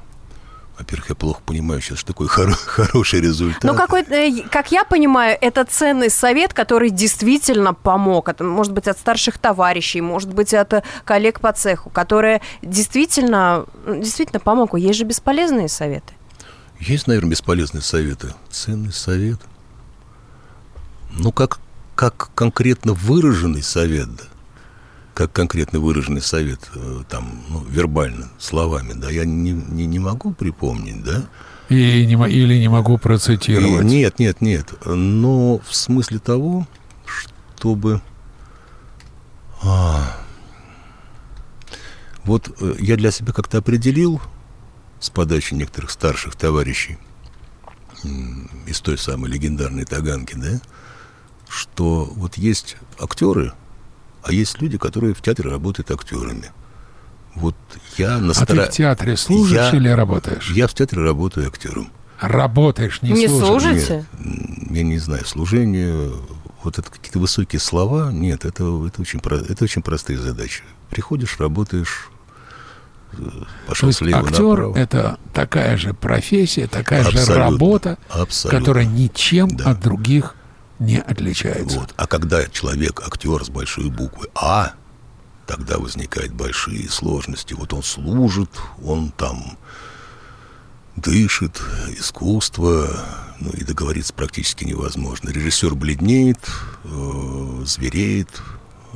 [0.78, 3.64] Во-первых, я плохо понимаю сейчас, что такое хоро- хороший результат.
[3.64, 8.28] Ну, какой, э, как я понимаю, это ценный совет, который действительно помог.
[8.28, 13.64] Это может быть от старших товарищей, может быть от э, коллег по цеху, которые действительно,
[13.86, 14.76] действительно помог.
[14.76, 16.12] Есть же бесполезные советы.
[16.80, 18.34] Есть, наверное, бесполезные советы.
[18.50, 19.40] Ценный совет.
[21.10, 21.58] Ну, как,
[21.94, 24.24] как конкретно выраженный совет, да,
[25.14, 30.32] как конкретно выраженный совет, э, там, ну, вербально, словами, да, я не, не, не могу
[30.32, 31.24] припомнить, да.
[31.70, 33.82] И не или не могу процитировать.
[33.82, 34.74] И- нет, нет, нет.
[34.84, 36.66] Но в смысле того,
[37.06, 38.02] чтобы...
[39.62, 40.16] А,
[42.24, 44.20] вот э, я для себя как-то определил
[45.00, 46.98] с подачи некоторых старших товарищей
[48.66, 50.60] из той самой легендарной Таганки, да,
[51.48, 53.52] что вот есть актеры,
[54.22, 56.50] а есть люди, которые в театре работают актерами.
[57.34, 57.54] Вот
[57.98, 60.50] я на А ты в театре служишь Я- или работаешь?
[60.52, 61.90] Я в театре работаю актером.
[62.20, 63.48] Работаешь, не, Не служишь.
[63.84, 64.06] Служите?
[64.18, 66.12] Нет, я не знаю, служение,
[66.62, 70.62] вот это какие-то высокие слова, нет, это, это, очень, про- это очень простые задачи.
[70.88, 72.08] Приходишь, работаешь,
[73.16, 74.76] То пошел есть слева актер направо.
[74.78, 77.36] это такая же профессия, такая же Абсолютно.
[77.36, 78.58] работа, Абсолютно.
[78.60, 79.70] которая ничем Да.
[79.70, 80.34] от других
[80.78, 81.80] не отличается.
[81.80, 81.94] Вот.
[81.96, 84.72] А когда человек, актер с большой буквы А,
[85.46, 87.54] тогда возникают большие сложности.
[87.54, 88.50] Вот он служит,
[88.84, 89.56] он там
[90.96, 91.60] дышит,
[91.98, 92.88] искусство,
[93.40, 95.28] ну и договориться практически невозможно.
[95.30, 96.38] Режиссер бледнеет,
[96.84, 98.28] э, звереет,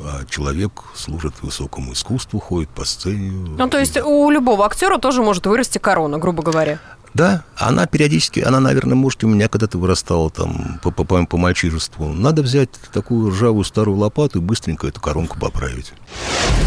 [0.02, 3.30] а человек служит высокому искусству, ходит по сцене.
[3.30, 6.78] Ну, то есть у любого актера тоже может вырасти корона, грубо говоря.
[7.12, 11.36] Да, она периодически, она, наверное, может, у меня когда-то вырастала там по, по, по, по
[11.36, 12.08] мальчишеству.
[12.08, 15.92] Надо взять такую ржавую старую лопату и быстренько эту коронку поправить.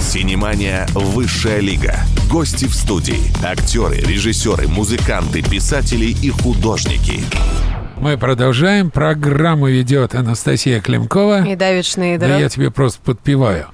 [0.02, 1.96] Синемания «Высшая лига».
[2.30, 3.32] Гости в студии.
[3.44, 7.24] Актеры, режиссеры, музыканты, писатели и художники.
[8.04, 8.92] Мы продолжаем.
[8.92, 11.48] Программу ведет Анастасия Климкова.
[11.48, 12.28] И Давид Шнейдер.
[12.28, 13.68] Да я тебе просто подпеваю.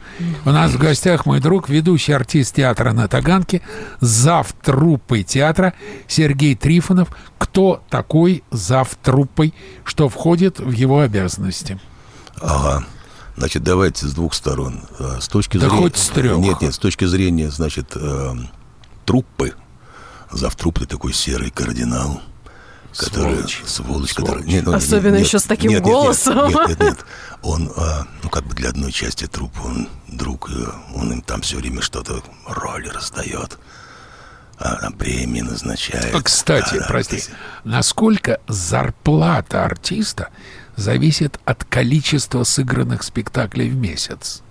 [0.45, 3.63] У нас в гостях мой друг, ведущий артист театра на Таганке,
[4.01, 5.73] зав труппой театра
[6.07, 7.09] Сергей Трифонов.
[7.39, 11.79] Кто такой зав труппой, что входит в его обязанности?
[12.39, 12.85] Ага.
[13.35, 14.83] Значит, давайте с двух сторон.
[14.99, 15.81] Э, С точки Да зрения...
[15.81, 16.37] хоть с трех.
[16.37, 18.33] Нет, нет, с точки зрения, значит, э,
[19.07, 19.53] труппы.
[20.29, 22.21] Завтруп ты такой серый кардинал.
[22.97, 23.61] Который, Сволочь.
[23.65, 24.13] сволочь, Сволочь.
[24.13, 26.47] который, нет, ну, Особенно нет, еще с таким нет, нет, нет, голосом.
[26.49, 26.97] Нет, нет, нет.
[27.43, 30.49] Он, а, ну, как бы для одной части трупа, он друг,
[30.95, 33.57] он им там все время что-то роли раздает,
[34.57, 36.13] а, там премии назначает.
[36.13, 37.29] А, Кстати, Да, прости, то есть-
[37.63, 40.29] насколько зарплата артиста
[40.75, 44.41] зависит от количества сыгранных спектаклей в месяц?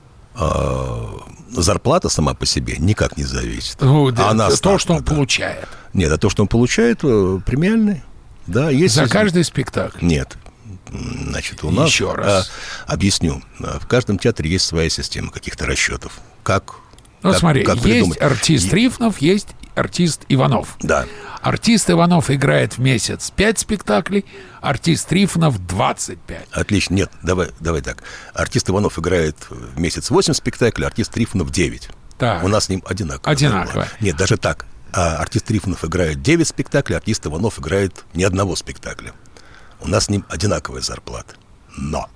[0.41, 1.19] а,
[1.51, 3.77] зарплата сама по себе никак не зависит.
[3.81, 5.13] Ну, да, Она то, ставка, что он да.
[5.13, 5.67] получает.
[5.95, 8.03] Нет, а то, что он получает, э, премиальный.
[8.49, 9.99] Да, есть За каждый спектакль.
[10.05, 10.37] Нет.
[10.91, 11.89] Значит, у нас...
[11.91, 12.51] Еще раз.
[12.87, 13.43] а, объясню.
[13.63, 16.19] А, В каждом театре есть своя система каких-то расчетов.
[16.43, 16.77] Как...
[17.23, 20.77] Ну, как- смотри, как есть артист Трифнов, есть артист Иванов.
[20.81, 21.05] Да.
[21.43, 24.25] Артист Иванов играет в месяц 5 спектаклей,
[24.61, 26.49] артист Трифонов 25.
[26.53, 26.95] Отлично.
[26.95, 28.03] Нет, давай, давай так.
[28.35, 31.89] Артист Иванов играет в месяц 8 спектаклей, артист Трифонов 9.
[32.19, 32.43] Так.
[32.45, 33.31] У нас с ним одинаково.
[33.33, 33.89] Одинаково.
[34.01, 34.67] Нет, даже так.
[34.93, 39.13] А артист Трифонов играет 9 спектаклей, артист Иванов играет ни одного спектакля.
[39.81, 41.35] У нас с ним одинаковая зарплата.
[41.77, 42.09] Но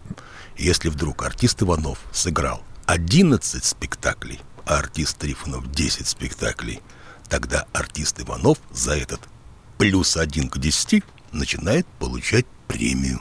[0.56, 6.80] если вдруг артист Иванов сыграл 11 спектаклей, а артист Трифонов 10 спектаклей,
[7.28, 9.20] тогда артист Иванов за этот
[9.78, 13.20] плюс один к 10 начинает получать премию.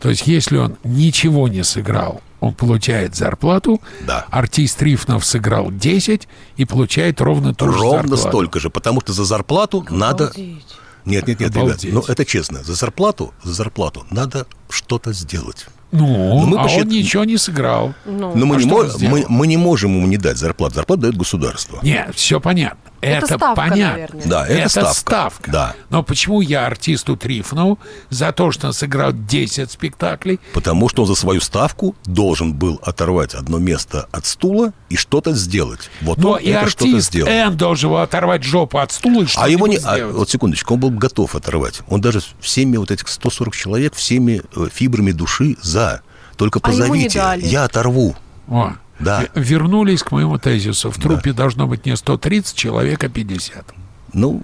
[0.00, 3.80] То есть, если он ничего не сыграл, он получает зарплату.
[4.06, 4.26] Да.
[4.30, 6.26] Артист Трифонов сыграл 10
[6.56, 8.16] и получает ровно ту же Ровно зарплату.
[8.28, 10.24] столько же, потому что за зарплату надо...
[10.24, 10.66] Обалдеть.
[11.06, 11.92] Нет, нет, нет, ребят, Обалдеть.
[11.94, 12.62] ну это честно.
[12.62, 15.66] За зарплату, за зарплату надо что-то сделать.
[15.92, 17.94] Ну, мы а посчит- он ничего не сыграл.
[18.04, 19.16] Ну, Но мы, а не что мо- он сделал?
[19.16, 20.74] мы, мы не можем ему не дать зарплату.
[20.76, 21.80] Зарплату дает государство.
[21.82, 22.89] Нет, все понятно.
[23.00, 23.92] Это Это, ставка, понятно.
[23.92, 24.26] наверное.
[24.26, 25.50] Да, это, ставка.
[25.50, 25.74] Да.
[25.88, 27.78] Но почему я артисту Трифонову
[28.10, 32.78] за то, что он сыграл 10 спектаклей, Потому что он за свою ставку должен был
[32.82, 35.90] оторвать одно место от стула и что-то сделать.
[36.02, 37.30] Вот но он и это что-то артист сделал.
[37.30, 39.76] Н должен был оторвать жопу от стула и А его не...
[39.78, 41.80] а, вот секундочку, он был готов оторвать.
[41.88, 46.02] Он даже всеми вот этих 140 человек, всеми э, фибрами души за.
[46.36, 47.46] Только А ему не позовите, дали.
[47.46, 48.16] я оторву.
[48.48, 49.26] О, Да.
[49.34, 50.90] Вернулись к моему тезису.
[50.90, 53.74] В трупе должно быть не 130 человек, а 50.
[54.12, 54.42] Ну,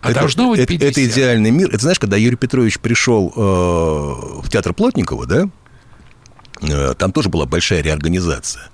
[0.00, 0.90] А это, должно быть это- 50.
[0.90, 1.68] это идеальный мир.
[1.68, 3.40] Это знаешь, когда Юрий Петрович пришел э,
[4.42, 5.48] в театр Плотникова, да,
[6.60, 8.64] э, там тоже была большая реорганизация.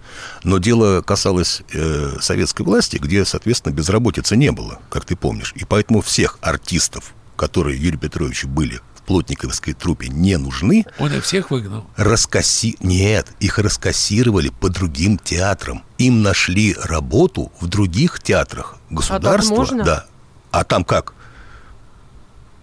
[0.43, 5.53] Но дело касалось э, советской власти, где, соответственно, безработицы не было, как ты помнишь.
[5.57, 11.51] И поэтому всех артистов, которые Юрию Петровичу были Плотниковской трупе не нужны, Он их всех
[11.51, 11.87] выгнал.
[11.97, 12.77] раскасси...
[12.81, 15.83] Нет, их раскассировали по другим театрам.
[15.97, 18.77] Им нашли работу в других театрах.
[18.91, 19.83] Государство, можно?
[19.83, 20.05] да.
[20.51, 21.15] А там как?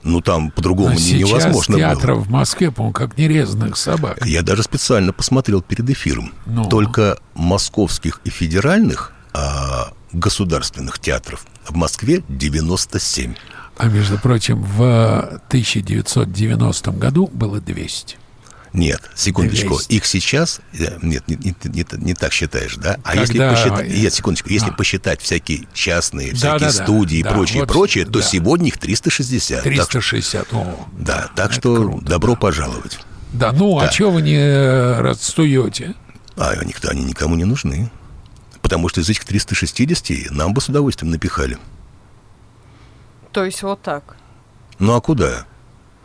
[0.03, 2.25] Ну, там по-другому А не- сейчас невозможно театров было.
[2.25, 4.23] в Москве, по-моему, как нерезанных собак.
[4.23, 6.31] Я даже специально посмотрел перед эфиром.
[6.45, 6.65] Ну.
[6.69, 13.33] Только московских и федеральных а, государственных театров в Москве 97.
[13.77, 18.17] А между прочим, в 1990 году было 200.
[18.73, 19.75] Нет, секундочку.
[19.75, 19.93] 200.
[19.93, 20.59] Их сейчас...
[20.77, 22.97] э, Нет, не, не- не- не так считаешь, да?
[23.05, 23.87] А если Когда- посчитать...
[23.89, 24.49] Нет, секундочку.
[24.49, 24.73] Если А.
[24.73, 28.21] посчитать всякие частные, всякие да, да, студии да, и прочее, вот, прочее, то да.
[28.21, 29.63] сегодня их 360.
[29.63, 30.47] Так что- 360.
[30.53, 32.39] О, да, так что круто, добро да.
[32.39, 32.99] пожаловать.
[33.31, 33.89] Да, ну, а Да.
[33.89, 35.93] чего вы не расстуете?
[36.35, 37.89] А никто, они никому не нужны.
[38.61, 41.57] Потому что из этих 360 нам бы с удовольствием напихали.
[43.35, 44.15] То есть вот так.
[44.79, 45.45] Ну а куда?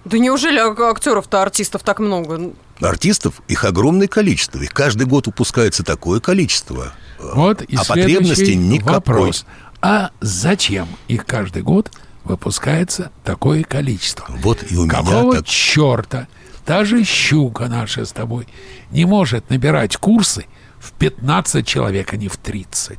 [0.05, 2.51] Да неужели ак- актеров-то, артистов так много?
[2.81, 4.59] Артистов, их огромное количество.
[4.59, 6.93] Их каждый год выпускается такое количество.
[7.21, 8.95] Вот и а потребности никакой.
[8.95, 9.47] вопрос.
[9.81, 11.93] А зачем их каждый год
[12.25, 14.27] выпускается такое количество?
[14.43, 15.47] Вот и у Какого меня так...
[15.47, 16.27] черта
[16.67, 18.49] даже щука наша с тобой
[18.91, 20.47] не может набирать курсы
[20.81, 22.99] в 15 человек, а не в 30?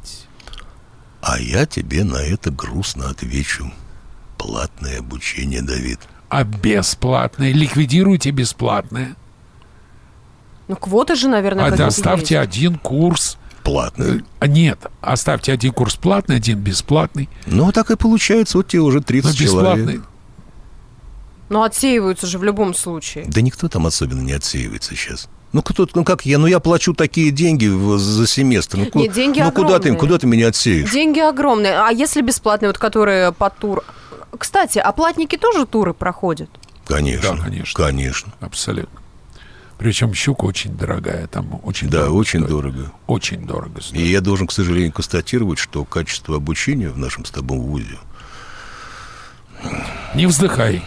[1.22, 3.74] А я тебе на это грустно отвечу.
[4.42, 6.00] Платное обучение, Давид.
[6.30, 7.54] А бесплатное?
[7.54, 9.16] Ликвидируйте бесплатное.
[10.68, 12.48] Ну, квоты же, наверное, А какие-то доставьте есть.
[12.50, 13.38] один курс.
[13.64, 14.24] Платное.
[14.40, 17.30] А Нет, оставьте один курс платный, один бесплатный.
[17.46, 18.58] Ну, так и получается.
[18.58, 19.84] Вот тебе уже Но 30 бесплатный.
[19.84, 20.02] человек.
[21.50, 23.26] Но отсеиваются же в любом случае.
[23.28, 25.28] Да никто там особенно не отсеивается сейчас.
[25.54, 26.40] Ну, кто, ну как я?
[26.40, 28.78] Ну, я плачу такие деньги в- за семестр.
[28.78, 30.00] Ну, Нет, деньги ну куда ты, огромные.
[30.00, 30.90] куда ты меня отсеешь?
[30.90, 31.74] Деньги огромные.
[31.78, 33.84] А если бесплатные, вот которые по тур...
[34.38, 36.50] Кстати, а платники тоже туры проходят?
[36.86, 37.36] Конечно.
[37.38, 37.84] Да, конечно.
[37.86, 38.34] Конечно.
[38.40, 39.00] Абсолютно.
[39.78, 42.50] Причем щука очень дорогая, там очень Да, дорого очень стоит.
[42.52, 42.92] дорого.
[43.08, 44.00] Очень дорого стоит.
[44.00, 47.98] И я должен, к сожалению, констатировать, что качество обучения в нашем с тобой вузе,
[50.16, 50.84] Не вздыхай.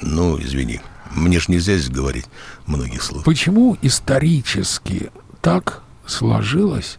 [0.00, 2.26] ну, извини, мне же нельзя здесь говорить
[2.66, 3.24] многих слов.
[3.24, 5.10] Почему исторически
[5.42, 6.98] так сложилось,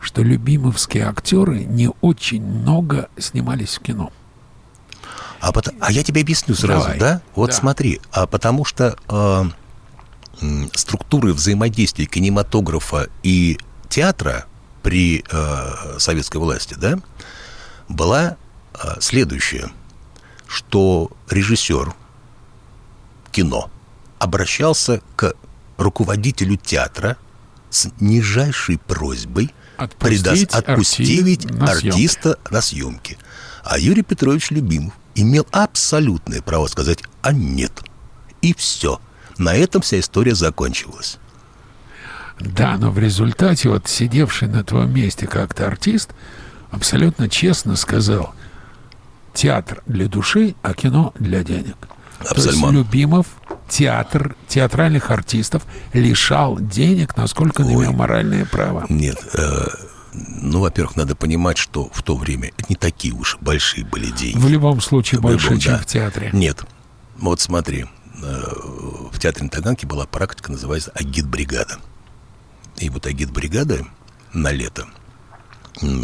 [0.00, 4.12] что любимовские актеры не очень много снимались в кино?
[5.40, 6.98] А, пото- а я тебе объясню сразу, Давай.
[6.98, 7.22] да?
[7.34, 7.56] Вот Да.
[7.56, 9.44] смотри, а потому что э,
[10.74, 14.46] структуры взаимодействия кинематографа и театра
[14.82, 16.98] при э, советской власти, да,
[17.88, 18.36] была
[18.74, 19.70] э, следующая,
[20.46, 21.92] что режиссер
[23.30, 23.70] кино
[24.18, 25.34] обращался к
[25.76, 27.16] руководителю театра
[27.70, 31.88] с нижайшей просьбой Отпустить предаст- отпустить арти- на съемки.
[31.88, 33.18] артиста на съемки.
[33.62, 37.72] А Юрий Петрович Любимов имел абсолютное право сказать «а нет».
[38.40, 39.00] И все.
[39.36, 41.18] На этом вся история закончилась.
[42.38, 46.10] Да, но в результате вот сидевший на твоем месте как-то артист
[46.70, 48.34] абсолютно честно сказал,
[49.34, 51.76] театр для души, а кино для денег.
[52.18, 52.60] То есть.
[52.70, 53.26] Любимов
[53.68, 57.74] театр театральных артистов лишал денег, насколько он Ой.
[57.74, 58.86] имел моральное право.
[58.88, 59.66] Нет, э,
[60.26, 64.38] ну, во-первых, надо понимать, что в то время это не такие уж большие были деньги.
[64.38, 65.78] В любом случае больше, любом, чем да.
[65.80, 66.30] в театре.
[66.32, 66.64] Нет.
[67.18, 67.86] Вот смотри,
[68.22, 68.42] э,
[69.12, 71.78] в театре на Таганке была практика, называется агитбригада.
[72.78, 73.86] И вот агитбригада
[74.32, 74.86] на лето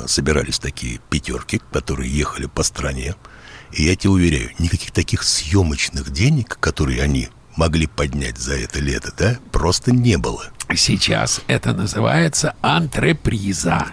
[0.06, 3.14] собирались такие пятерки, которые ехали по стране.
[3.72, 9.12] И я тебе уверяю, никаких таких съемочных денег, которые они могли поднять за это лето,
[9.16, 10.46] да, просто не было.
[10.74, 13.86] Сейчас это называется антреприза.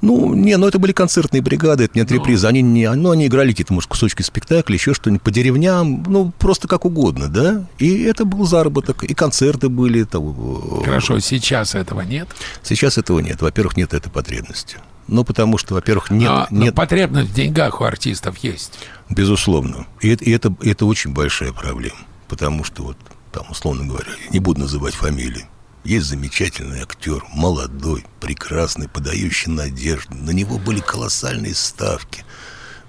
[0.00, 2.46] Ну, не, ну это были концертные бригады, это не отрепризы.
[2.46, 6.68] Они, не, ну, они играли какие-то, может, кусочки спектакля, еще что-нибудь по деревням, ну, просто
[6.68, 7.66] как угодно, да.
[7.78, 10.04] И это был заработок, и концерты были.
[10.04, 12.28] Там, Хорошо, сейчас этого нет?
[12.62, 13.42] Сейчас этого нет.
[13.42, 14.76] Во-первых, нет этой потребности.
[15.08, 16.30] Ну, потому что, во-первых, нет...
[16.30, 16.74] А, нет...
[16.74, 18.78] потребность в деньгах у артистов есть.
[19.08, 19.86] Безусловно.
[20.00, 21.96] И это, и это, это очень большая проблема.
[22.28, 22.96] Потому что, вот,
[23.32, 25.46] там, условно говоря, не буду называть фамилии,
[25.88, 30.14] есть замечательный актер, молодой, прекрасный, подающий надежды.
[30.14, 32.24] На него были колоссальные ставки.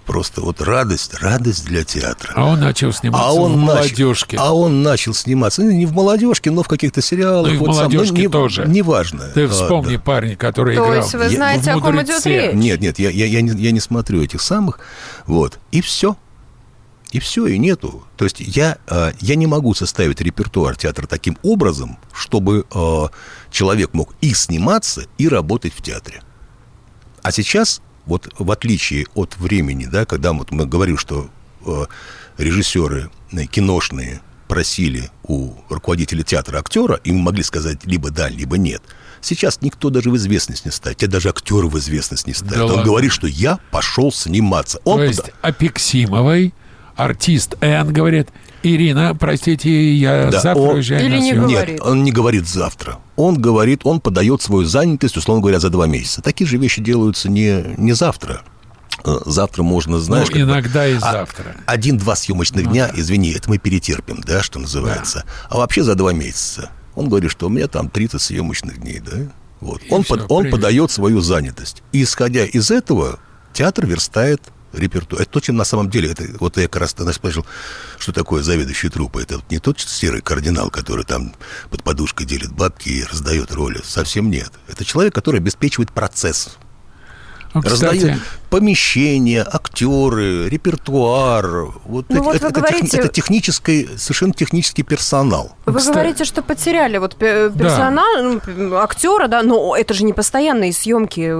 [0.05, 2.33] Просто вот радость, радость для театра.
[2.35, 4.35] А он начал сниматься а он в молодежке.
[4.35, 7.47] Начал, а он начал сниматься, ну, не в молодежке, но в каких-то сериалах.
[7.47, 8.65] Ну, и в вот молодежке сам, ну, не, тоже.
[8.67, 9.29] Неважно.
[9.33, 10.03] Ты вспомни а, да.
[10.03, 10.95] парня, который То играл.
[10.95, 12.53] есть вы знаете, я, о ком идет речь?
[12.53, 14.79] Нет, нет, я, я, я, не, я не смотрю этих самых.
[15.25, 15.59] Вот.
[15.71, 16.17] И все.
[17.11, 18.03] И все, и нету.
[18.17, 23.07] То есть я, э, я не могу составить репертуар театра таким образом, чтобы э,
[23.51, 26.21] человек мог и сниматься, и работать в театре.
[27.23, 31.29] А сейчас, вот в отличие от времени, да, когда вот мы говорим, что
[31.65, 31.85] э,
[32.37, 33.09] режиссеры
[33.51, 38.81] киношные просили у руководителя театра актера, им могли сказать либо да, либо нет.
[39.21, 40.97] Сейчас никто даже в известность не ставит.
[40.97, 42.55] Тебя даже актеры в известность не ставят.
[42.55, 42.85] Да Он ладно.
[42.85, 44.79] говорит, что я пошел сниматься.
[44.85, 45.33] Он То есть туда...
[45.41, 46.53] Апексимовой
[46.99, 48.29] артист Н говорит,
[48.61, 51.69] Ирина, простите, я да, завтра он, уезжаю или на не говорит.
[51.69, 52.99] Нет, он не говорит завтра.
[53.15, 56.21] Он говорит, он подает свою занятость, условно говоря, за два месяца.
[56.21, 58.41] Такие же вещи делаются не, не завтра.
[59.05, 60.27] Э, завтра можно, знаешь...
[60.29, 61.55] Ну, иногда бы, и а, завтра.
[61.65, 62.99] Один-два съемочных ну, дня, да.
[62.99, 65.23] извини, это мы перетерпим, да, что называется.
[65.25, 65.47] Да.
[65.49, 66.69] А вообще за два месяца.
[66.95, 69.31] Он говорит, что у меня там 30 съемочных дней, да?
[69.61, 69.81] Вот.
[69.89, 71.81] он, все, под, он подает свою занятость.
[71.93, 73.19] И исходя из этого,
[73.53, 74.41] театр верстает
[74.73, 75.21] репертуар.
[75.21, 77.45] Это то, чем на самом деле, это, вот я как раз тогда спросил,
[77.97, 79.23] что такое заведующий труппой.
[79.23, 81.33] Это не тот серый кардинал, который там
[81.69, 83.81] под подушкой делит бабки и раздает роли.
[83.83, 84.51] Совсем нет.
[84.67, 86.57] Это человек, который обеспечивает процесс.
[87.53, 87.93] Ну, кстати...
[87.93, 88.19] Раздает
[88.49, 91.67] помещения, актеры, репертуар.
[91.85, 92.97] Вот, ну, это, вот это, это, говорите...
[92.97, 95.51] это технический, совершенно технический персонал.
[95.65, 95.93] Вы Кстати...
[95.93, 98.83] говорите, что потеряли вот персонал, да.
[98.83, 101.31] актера, да, но это же не постоянные съемки.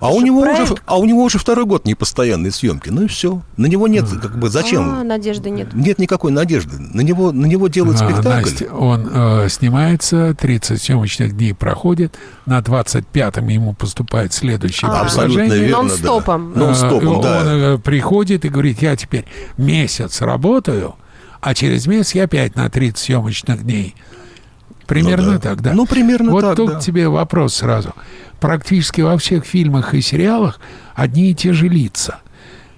[0.00, 2.90] а, у него уже, а у него уже второй год не постоянные съемки.
[2.90, 3.40] Ну и все.
[3.56, 5.00] На него нет, как бы, зачем?
[5.00, 5.72] А, надежды нет.
[5.72, 6.78] Нет никакой надежды.
[6.78, 8.50] На него, на него делают а, спектакль.
[8.50, 15.41] Настя, он э, снимается, 30 съемочных дней проходит, на 25-м ему поступает следующее а, Абсолютно
[15.48, 16.52] верно, Нон-стопом.
[16.54, 16.60] Да.
[16.60, 17.40] Нон-стопом, да.
[17.40, 19.24] Он э, приходит и говорит, я теперь
[19.56, 20.96] месяц работаю,
[21.40, 23.94] а через месяц я опять на 30 съемочных дней.
[24.86, 25.38] Примерно ну, да.
[25.38, 25.72] так, да?
[25.72, 26.80] Ну, примерно вот так, тут да.
[26.80, 27.94] тебе вопрос сразу.
[28.40, 30.60] Практически во всех фильмах и сериалах
[30.94, 32.20] одни и те же лица.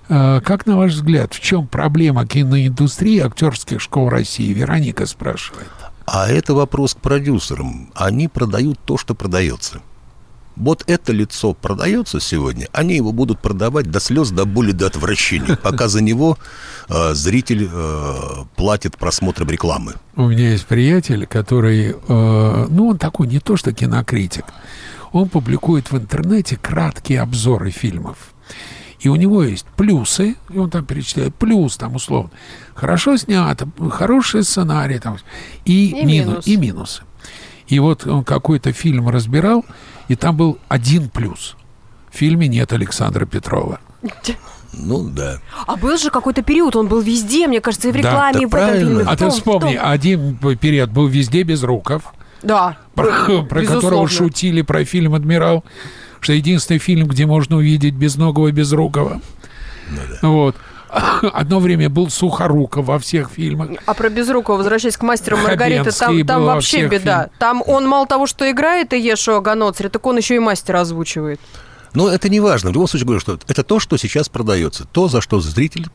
[0.09, 4.53] Э, как, на ваш взгляд, в чем проблема киноиндустрии актерских школ России?
[4.53, 5.69] Вероника спрашивает.
[6.07, 7.91] А это вопрос к продюсерам.
[7.95, 9.81] Они продают то, что продается
[10.57, 15.57] вот это лицо продается сегодня, они его будут продавать до слез, до боли, до отвращения,
[15.63, 16.39] пока за него
[16.89, 19.95] э, зритель э, платит просмотром рекламы.
[20.17, 24.45] У меня есть приятель, который, э, ну, он такой не то что кинокритик,
[25.13, 28.17] он публикует в интернете краткие обзоры фильмов.
[29.01, 32.31] И у него есть плюсы, и он там перечисляет плюс, там условно,
[32.75, 35.19] хорошо снято, хороший сценарий, там,
[35.67, 36.47] и, и, мину, минус.
[36.47, 37.03] и минусы.
[37.69, 39.65] И вот он какой-то фильм разбирал,
[40.09, 41.57] и там был один плюс.
[42.11, 43.81] В фильме нет Александра Петрова.
[44.73, 45.39] Ну да.
[45.67, 48.47] А был же какой-то период, он был везде, мне кажется, и в рекламе, да, и
[48.47, 49.05] в этом фильме.
[49.07, 52.13] А том, ты вспомни, один период был везде без руков.
[52.43, 52.77] Да.
[52.95, 55.65] Про, про которого шутили про фильм Адмирал,
[56.21, 59.21] что единственный фильм, где можно увидеть безногого безрукого.
[59.91, 60.29] Ну, да.
[60.29, 60.57] Вот.
[61.33, 63.71] Одно время был Сухоруков во всех фильмах.
[63.87, 67.25] А про Безрукова, возвращаясь к мастеру Маргариты, там, там вообще беда.
[67.25, 67.33] Фильм.
[67.39, 71.41] Там он мало того, что играет и Ешуа Ганоцри, так он еще и мастера озвучивает.
[71.95, 72.71] Но это не важно.
[72.71, 74.85] В любом случае говорю, что это то, что сейчас продается.
[74.85, 75.89] То, за что зритель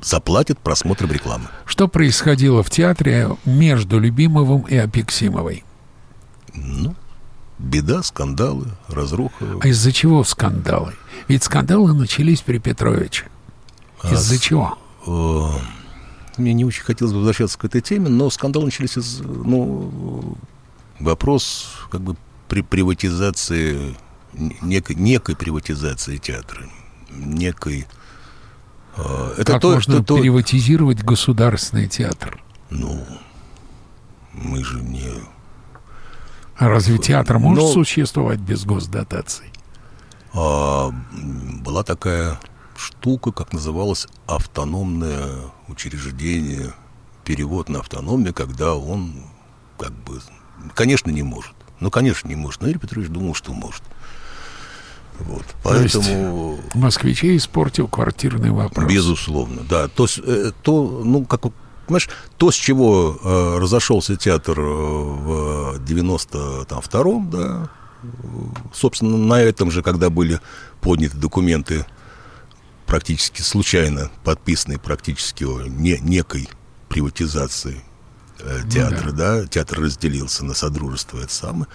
[0.00, 1.46] заплатит просмотром рекламы.
[1.64, 5.64] Что происходило в театре между Любимовым и Апексимовой?
[6.54, 6.94] Ну,
[7.58, 9.44] беда, скандалы, разруха.
[9.60, 10.94] А из-за чего скандалы?
[11.26, 13.26] Ведь скандалы начались при Петровиче.
[14.04, 14.78] Из-за а, чего?
[15.06, 15.58] Э,
[16.36, 19.20] мне не очень хотелось бы возвращаться к этой теме, но скандал начались из...
[19.20, 20.36] Ну,
[21.00, 22.16] вопрос как бы
[22.48, 23.96] при приватизации,
[24.32, 26.64] некой, некой приватизации театра,
[27.10, 27.86] некой...
[28.96, 32.42] Э, это как то, можно что, приватизировать государственный театр?
[32.70, 33.04] Ну,
[34.32, 35.10] мы же не...
[36.56, 39.46] А разве театр может но, существовать без госдотаций?
[40.32, 40.90] А,
[41.62, 42.40] была такая
[42.78, 45.28] штука, как называлось автономное
[45.68, 46.72] учреждение,
[47.24, 49.12] перевод на автономию, когда он
[49.78, 50.20] как бы,
[50.74, 51.54] конечно, не может.
[51.80, 52.60] Ну, конечно, не может.
[52.62, 53.82] Но Юрий Петрович думал, что может.
[55.20, 55.44] Вот.
[55.62, 56.58] Поэтому...
[56.72, 58.90] То москвичей испортил квартирный вопрос.
[58.90, 59.88] Безусловно, да.
[59.88, 61.42] То, э, то ну, как
[61.88, 67.70] Понимаешь, то, с чего э, разошелся театр э, в 92-м, да,
[68.74, 70.38] собственно, на этом же, когда были
[70.82, 71.86] подняты документы
[72.88, 76.48] практически случайно подписанные практически о не, некой
[76.88, 77.82] приватизации
[78.40, 79.40] э, театра, ну, да.
[79.42, 81.66] да, театр разделился на содружество, это самое.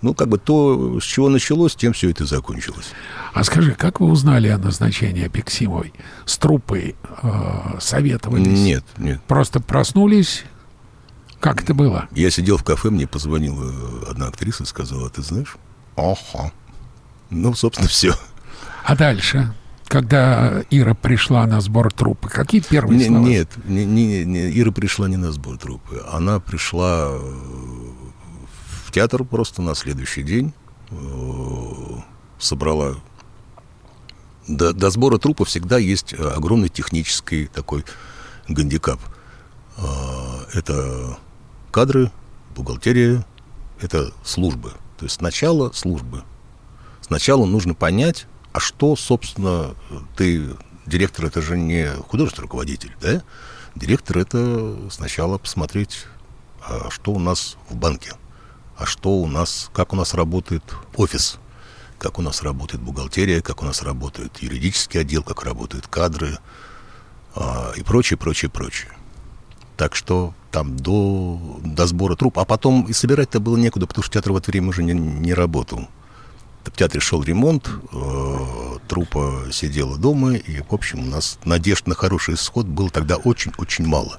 [0.00, 2.92] Ну, как бы то, с чего началось, тем все это закончилось.
[3.32, 5.94] А скажи, как вы узнали о назначении Апексимовой?
[6.26, 8.46] С труппой э, советовались?
[8.46, 9.22] Нет, нет.
[9.28, 10.44] Просто проснулись?
[11.40, 12.08] Как это было?
[12.12, 13.70] Я сидел в кафе, мне позвонила
[14.10, 15.56] одна актриса и сказала, ты знаешь?
[15.96, 16.52] Ага.
[17.28, 18.14] Ну, собственно, все.
[18.84, 19.54] А дальше?
[19.94, 23.24] Когда Ира пришла на сбор трупы, какие первые не, слова?
[23.24, 26.02] Нет, не, не, не, Ира пришла не на сбор трупы.
[26.10, 27.12] Она пришла
[28.90, 30.52] театр просто на следующий день
[30.90, 30.94] э,
[32.40, 32.96] собрала...
[34.48, 37.84] До, до сбора трупа всегда есть огромный технический такой
[38.48, 38.98] гандикап.
[39.76, 39.82] Э,
[40.54, 41.18] это
[41.70, 42.10] кадры,
[42.56, 43.24] бухгалтерия,
[43.80, 44.72] это службы.
[44.98, 46.24] То есть сначала службы.
[47.00, 49.74] Сначала нужно понять, а что, собственно,
[50.16, 50.56] ты...
[50.86, 53.22] Директор— это же не художественный руководитель, да?
[53.74, 56.06] Директор— это сначала посмотреть,
[56.66, 58.12] а что у нас в банке—
[58.76, 60.62] а что у нас, как у нас работает
[60.96, 61.38] офис,
[61.98, 66.38] как у нас работает бухгалтерия, как у нас работает юридический отдел, как работают кадры
[67.34, 68.90] а, и прочее, прочее, прочее.
[69.76, 72.38] Так что там до, до сбора труп.
[72.38, 75.34] А потом и собирать-то было некуда, потому что театр в это время уже не, не
[75.34, 75.88] работал.
[76.64, 81.94] В театре шел ремонт, э, трупа сидела дома, и, в общем, у нас надежд на
[81.94, 84.18] хороший исход было тогда очень-очень мало.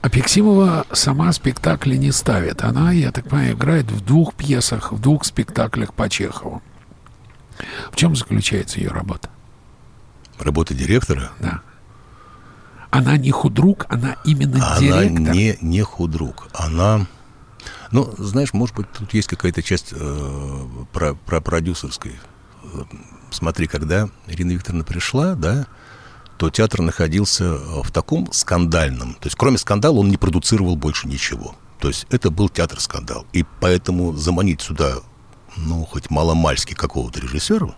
[0.00, 2.62] Апексимова сама спектакли не ставит.
[2.62, 6.62] Она, я так понимаю, играет в двух пьесах, в двух спектаклях по Чехову.
[7.90, 9.28] В чем заключается ее работа?
[10.38, 11.32] Работа директора?
[11.40, 11.62] Да.
[12.90, 15.16] Она не худрук, она именно она директор.
[15.16, 16.48] Она не, не худрук.
[16.54, 17.06] Она...
[17.90, 22.18] Ну, знаешь, может быть, тут есть какая-то часть э, про, про продюсерской.
[23.30, 25.66] Смотри, когда Ирина Викторовна пришла, да,
[26.38, 31.08] то театр находился э, в таком скандальном, то есть кроме скандала он не продуцировал больше
[31.08, 31.54] ничего.
[31.80, 33.26] То есть это был театр-скандал.
[33.32, 34.96] И поэтому заманить сюда,
[35.56, 37.74] ну, хоть маломальски какого-то режиссера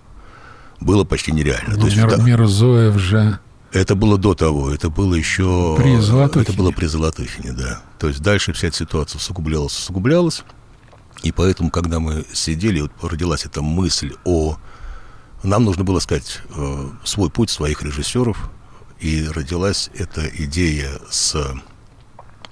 [0.81, 1.75] было почти нереально.
[1.75, 3.39] Ну, то есть, Мирзоев же...
[3.73, 5.77] Это было до того, это было еще...
[5.79, 6.43] При Золотухине.
[6.43, 7.83] Это было при Золотухине, да.
[7.99, 10.43] То есть дальше вся эта ситуация усугублялась, усугублялась.
[11.23, 14.57] И поэтому, когда мы сидели, вот родилась эта мысль о
[15.43, 18.51] нам нужно было сказать э, свой путь своих режиссеров,
[18.99, 21.35] и родилась эта идея с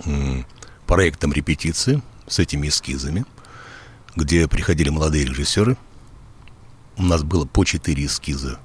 [0.05, 0.43] э,
[0.87, 3.27] проектом репетиции, с этими эскизами,
[4.17, 5.77] где приходили молодые режиссеры.
[6.97, 8.59] У нас было по четыре эскиза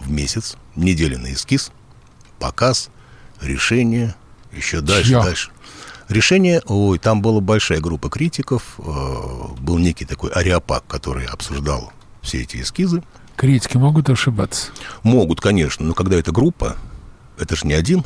[0.00, 1.70] в месяц, неделя на эскиз,
[2.42, 2.90] показ,
[3.40, 4.16] решение,
[4.52, 5.22] еще дальше, Чья?
[5.22, 5.50] дальше.
[6.08, 8.82] Решение, ой, там была большая группа критиков, э,
[9.60, 13.04] был некий такой ариапак, который обсуждал все эти эскизы.
[13.36, 14.72] Критики могут ошибаться?
[15.04, 16.76] Могут, конечно, но когда это группа,
[17.38, 18.04] это же не один.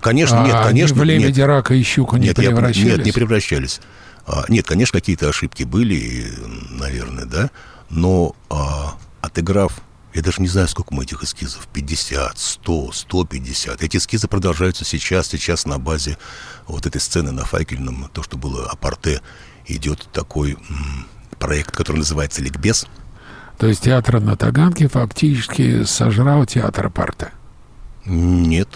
[0.00, 1.00] Конечно, а нет, конечно.
[1.00, 2.86] В лебедя, рака и щуку не нет, превращались?
[2.86, 3.80] Я, нет, не превращались.
[4.26, 6.32] А, нет, конечно, какие-то ошибки были,
[6.70, 7.50] наверное, да,
[7.90, 9.72] но а, отыграв,
[10.16, 13.82] я даже не знаю, сколько мы этих эскизов, 50, 100, 150.
[13.82, 16.16] Эти эскизы продолжаются сейчас, сейчас на базе
[16.66, 19.20] вот этой сцены на Факельном, то, что было апорте,
[19.66, 21.06] идет такой м,
[21.38, 22.86] проект, который называется «Ликбез»,
[23.58, 27.32] то есть театр на Таганке фактически сожрал театр Апарте?
[28.04, 28.68] Нет.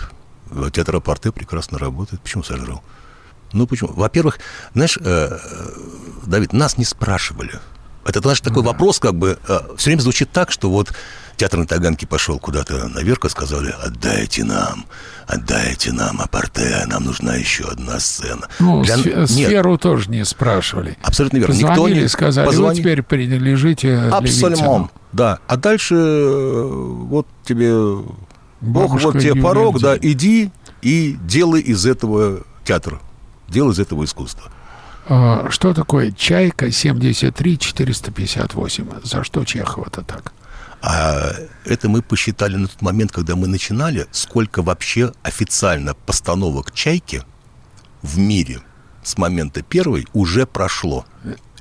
[0.72, 2.22] Театр Апарте прекрасно работает.
[2.22, 2.82] Почему сожрал?
[3.52, 3.92] Ну, почему?
[3.92, 4.38] Во-первых,
[4.72, 5.38] знаешь, э,
[6.24, 7.60] Давид, нас не спрашивали.
[8.06, 8.70] Это, знаешь, такой да.
[8.70, 10.94] вопрос, как бы, э, все время звучит так, что вот
[11.40, 14.84] театр на Таганке пошел куда-то наверх и сказали, отдайте нам,
[15.26, 18.46] отдайте нам апарте, нам нужна еще одна сцена.
[18.58, 18.96] Ну, Для...
[18.96, 19.80] сф- сферу Нет.
[19.80, 20.98] тоже не спрашивали.
[21.02, 21.54] Абсолютно верно.
[21.54, 22.00] Позвонили Никто не...
[22.04, 22.68] и сказали, Позвони...
[22.68, 25.38] вы теперь принадлежите Абсолютно, да.
[25.46, 27.72] А дальше э, вот тебе
[28.60, 30.50] Бог, вот тебе порог, да, иди
[30.82, 33.00] и делай из этого театр,
[33.48, 34.50] делай из этого искусство.
[35.08, 39.06] А, что такое «Чайка» 73-458?
[39.06, 40.34] За что Чехова-то так?
[40.82, 41.32] А
[41.64, 47.22] это мы посчитали на тот момент, когда мы начинали, сколько вообще официально постановок «Чайки»
[48.02, 48.60] в мире
[49.02, 51.04] с момента первой уже прошло.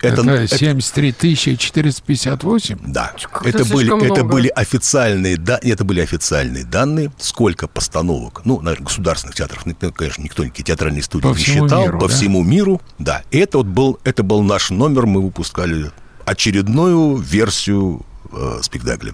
[0.02, 2.80] Это, это 73 тысячи 458?
[2.88, 3.14] Да.
[3.44, 8.86] Это, это, были, это были официальные да, это были официальные данные, сколько постановок, ну, наверное,
[8.86, 12.14] государственных театров, конечно, никто никакие театральные студии по не считал, миру, по да?
[12.14, 13.24] всему миру, да.
[13.32, 15.92] И это вот был, это был наш номер, мы выпускали
[16.26, 19.14] очередную версию э, спектакля.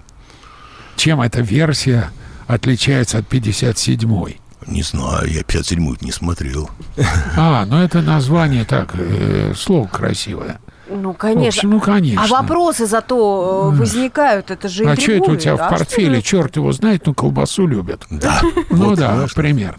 [0.96, 2.10] Чем эта версия
[2.46, 4.40] отличается от 57-й?
[4.66, 6.70] Не знаю, я 57-ю не смотрел.
[7.36, 10.58] А, ну это название так, э, слово красивое.
[10.88, 11.48] Ну, конечно.
[11.48, 12.24] общем, ну, конечно.
[12.24, 16.22] А вопросы зато э, возникают, это же А что это у тебя в портфеле?
[16.22, 18.06] Черт его знает, ну колбасу любят.
[18.10, 18.40] Да.
[18.70, 19.76] Ну Вот, да, пример.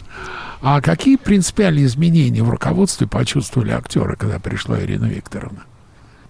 [0.60, 5.62] А какие принципиальные изменения в руководстве почувствовали актеры, когда пришла Ирина Викторовна?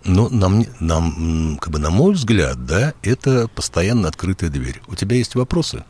[0.08, 4.80] Ну, нам, нам, как бы, на мой взгляд, да, это постоянно открытая дверь.
[4.88, 5.84] У тебя есть вопросы?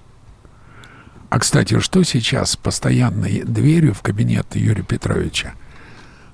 [1.31, 5.55] А, кстати, что сейчас постоянной дверью в кабинет Юрия Петровича?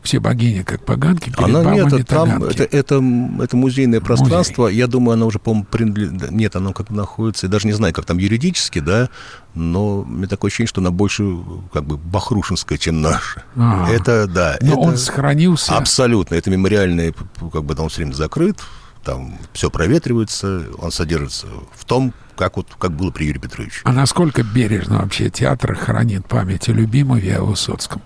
[0.05, 2.55] Все богини, как поганки, перед Она бабами нет, там, таганки.
[2.55, 3.03] это, это,
[3.43, 4.69] это музейное пространство.
[4.69, 6.31] Я думаю, оно уже, по-моему, принадлежит...
[6.31, 7.47] Нет, оно как бы находится...
[7.47, 9.09] Я даже не знаю, как там юридически, да,
[9.55, 11.25] но у меня такое ощущение, что она больше
[11.73, 13.45] как бы бахрушинская, чем наша.
[13.57, 13.89] А.
[13.91, 14.59] Это, да.
[14.61, 15.75] Но это он сохранился.
[15.75, 16.35] Абсолютно.
[16.35, 18.61] Это мемориальный, п- как бы там все время закрыт,
[19.03, 23.81] там все проветривается, он содержится в том, как вот как было при Юрии Петровиче.
[23.85, 28.03] А насколько бережно вообще театр хранит память о любимом Виа Высоцком?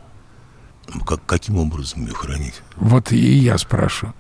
[0.92, 2.62] Ну, Как, каким образом ее хранить?
[2.76, 4.12] Вот и я спрошу.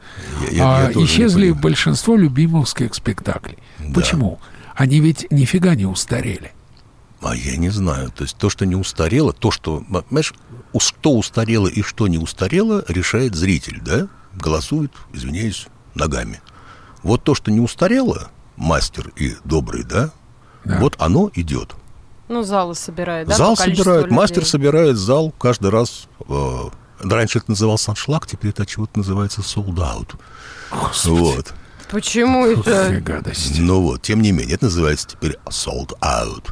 [0.50, 3.58] Я- я- А я исчезли большинство любимовских спектаклей.
[3.78, 3.94] Да.
[3.94, 4.38] Почему?
[4.74, 6.52] Они ведь нифига не устарели.
[7.20, 8.10] А я не знаю.
[8.10, 10.34] То есть то, что не устарело, то, что, понимаешь,
[10.78, 14.08] что устарело и что не устарело, решает зритель, да?
[14.34, 16.40] Голосует, извиняюсь, ногами.
[17.02, 20.10] Вот то, что не устарело, мастер и добрый, да,
[20.64, 20.78] Да.
[20.78, 21.74] вот оно идет.
[22.28, 23.34] Ну, залы собирает, да?
[23.36, 23.56] зал
[24.04, 24.16] людей?
[24.16, 26.08] мастер собирает зал каждый раз.
[26.28, 26.68] э,
[27.00, 29.40] раньше это назывался аншлаг, теперь это чего-то называется
[29.78, 30.14] out.
[31.04, 31.54] Вот.
[31.90, 33.00] Почему Какая это?
[33.00, 33.58] гадость.
[33.58, 36.44] Ну вот, тем не менее, это называется теперь sold out.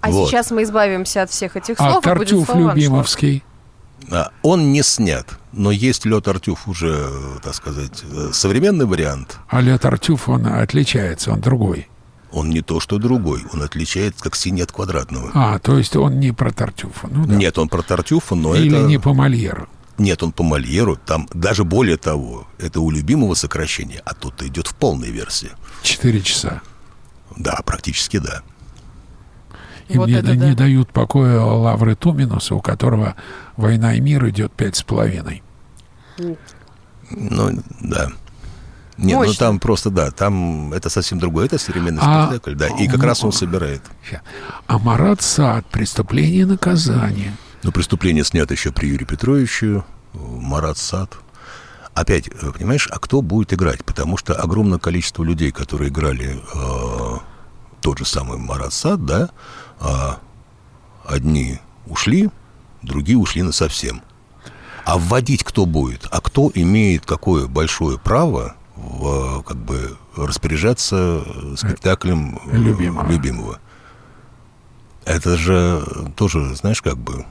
[0.00, 0.28] А Вот.
[0.28, 3.44] сейчас мы избавимся от всех этих А слов, и будет Тартюф Любимовский?
[4.10, 9.38] А, Он не снят, но есть лед Артюф уже, э, так сказать, э, современный вариант.
[9.48, 11.88] А Ле Тартюф, он отличается, он другой.
[12.32, 15.30] Он не то, что другой, он отличается как синий от квадратного.
[15.34, 17.08] А, то есть он не про Тартюфа.
[17.10, 17.34] Ну, да.
[17.34, 18.86] Нет, он про Тартюфа, но Или это...
[18.86, 19.68] не по Мольеру.
[19.98, 24.66] Нет, он по Мольеру, там даже более того, это у любимого сокращения, а тут идет
[24.66, 25.50] в полной версии.
[25.82, 26.62] Четыре часа.
[27.36, 28.42] Да, практически да.
[29.88, 30.36] Им Вот не, это да.
[30.36, 33.16] не дают покоя Лавры Туминуса, у которого
[33.56, 35.42] «Война и мир» идет пять с половиной.
[37.10, 38.08] Ну, да.
[38.98, 39.46] Нет, ну Мощно.
[39.46, 43.06] там просто, да, там это совсем другое, это современный А, спектакль, да, и как ну,
[43.06, 43.82] раз он собирает.
[44.08, 44.20] Ща.
[44.66, 47.34] А Марат Сад «Преступление и наказание».
[47.62, 49.82] Но преступление снято еще при Юрии Петровиче, э,
[50.14, 51.16] Марат Сад.
[51.94, 53.84] Опять, э, понимаешь, а кто будет играть?
[53.84, 57.18] Потому что огромное количество людей, которые играли э,
[57.80, 59.30] тот же самый Марат Сад, да,
[59.80, 60.18] а
[61.04, 62.30] одни ушли,
[62.82, 64.02] другие ушли на совсем.
[64.84, 66.08] А вводить кто будет?
[66.10, 73.10] А кто имеет какое большое право в, как бы распоряжаться э, спектаклем э, Любимого.
[73.10, 73.58] любимого?
[75.04, 75.82] Это же
[76.16, 77.24] тоже, знаешь, как бы...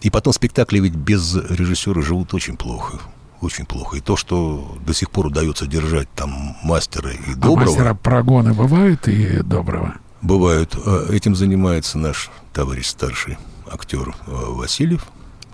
[0.00, 2.98] И потом спектакли ведь без режиссера живут очень плохо.
[3.40, 3.96] Очень плохо.
[3.96, 8.52] И то, что до сих пор удается держать там мастера и А доброго, мастера прогоны
[8.54, 9.94] бывают и доброго?
[10.20, 10.76] бывают.
[10.84, 13.38] Э, Этим занимается наш товарищ старший
[13.70, 15.06] актер э, Васильев,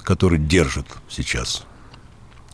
[0.03, 1.65] который держит сейчас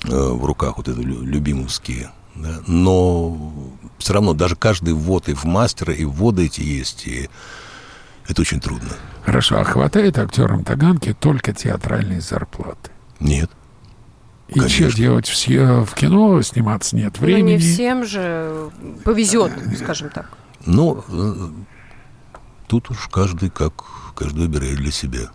[0.05, 2.11] в руках вот лю- любимовские.
[2.37, 2.61] Да.
[2.67, 3.53] Но
[3.99, 7.07] все равно даже каждый ввод и в мастера, и вводы эти есть.
[7.07, 7.29] И
[8.29, 8.91] это очень трудно.
[9.25, 12.91] Хорошо, а хватает актерам Таганки только театральные зарплаты?
[13.21, 13.51] Нет.
[14.49, 14.89] И Конечно.
[14.91, 15.27] что делать?
[15.29, 17.53] В, съе- в кино сниматься нет Ну, времени?
[17.53, 18.71] не всем же
[19.05, 20.31] повезет, скажем так.
[20.67, 21.35] Ну, э,
[22.67, 23.73] тут уж каждый как
[24.15, 25.31] каждый выбирает для себя.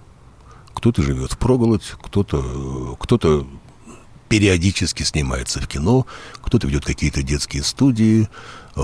[0.76, 3.48] Кто-то живет в проголодь, кто-то кто-то
[4.30, 6.06] периодически снимается в кино,
[6.42, 8.30] кто-то ведет какие-то детские студии,
[8.76, 8.82] э,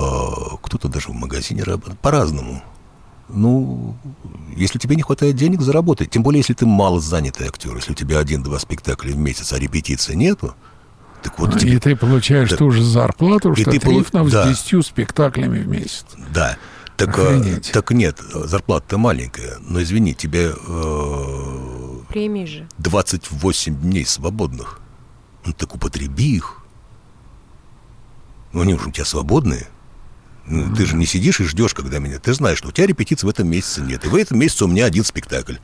[0.62, 2.00] кто-то даже в магазине работает.
[2.00, 2.62] По-разному.
[3.30, 3.96] Ну,
[4.56, 6.06] если тебе не хватает денег, заработай.
[6.08, 7.76] Тем более, если ты мало занятый актер.
[7.76, 10.54] Если у тебя один-два спектакля в месяц, а репетиции нету,
[11.24, 12.58] так вот тебе И ты получаешь Да.
[12.58, 14.46] ту же зарплату, И что ты полу- Трифонов да.
[14.46, 16.06] с 10 спектаклями в месяц.
[16.34, 16.58] Да.
[16.98, 17.72] Так, э, Охренеть.
[17.74, 19.58] так нет, зарплата-то маленькая.
[19.68, 22.68] Но извини, тебе э, Премии же.
[22.78, 24.80] 28 дней свободных.
[25.46, 26.60] Ну так употреби их.
[28.54, 29.68] Ну они уже у тебя свободные.
[30.48, 32.20] Ну, Ты же не сидишь и ждешь, когда меня...
[32.20, 34.06] Ты знаешь, что у тебя репетиций в этом месяце нет.
[34.06, 35.56] И в этом месяце у меня один спектакль.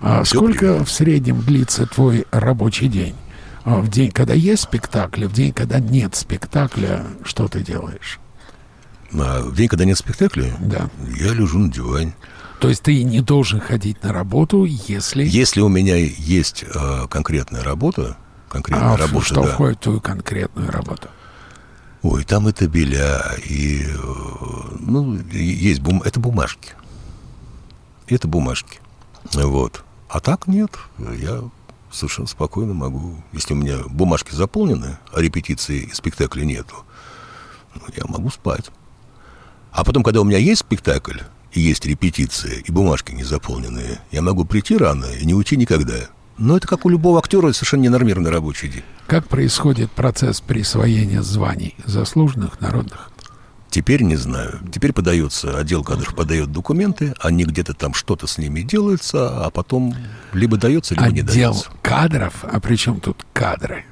[0.00, 0.88] А Всё сколько привет.
[0.88, 3.14] в среднем длится твой рабочий день?
[3.64, 8.18] А В день, когда есть спектакль, в день, когда нет спектакля, что ты делаешь?
[9.12, 10.88] А в день, когда нет спектакля, Да.
[11.18, 12.14] я лежу на диване.
[12.60, 15.22] То есть ты не должен ходить на работу, если...
[15.24, 18.16] Если у меня есть э, конкретная работа,
[18.50, 19.52] конкретная А работа, что да.
[19.52, 21.08] входит в твою конкретную работу?
[22.02, 23.84] Ой, там и табеля, и...
[23.86, 23.98] э,
[24.80, 26.02] ну, есть бум...
[26.02, 26.72] это бумажки.
[28.08, 28.80] Это бумажки.
[29.32, 29.84] Вот.
[30.08, 30.72] А так нет.
[30.98, 31.42] Я
[31.92, 33.22] совершенно спокойно могу.
[33.32, 36.74] Если у меня бумажки заполнены, а репетиции и спектакля нету,
[37.74, 38.70] ну, я могу спать.
[39.70, 41.20] А потом, когда у меня есть спектакль,
[41.52, 46.08] и есть репетиция, и бумажки не заполненные, я могу прийти рано и не уйти никогда.
[46.40, 48.82] Но это как у любого актера совершенно ненормированный рабочий день.
[49.06, 53.10] Как происходит процесс присвоения званий заслуженных народных?
[53.68, 54.58] Теперь не знаю.
[54.72, 59.94] Теперь подается, отдел кадров подает документы, они где-то там что-то с ними делается, а потом
[60.32, 61.70] либо дается, либо отдел не дается.
[61.82, 62.44] кадров?
[62.50, 63.84] А при чем тут кадры?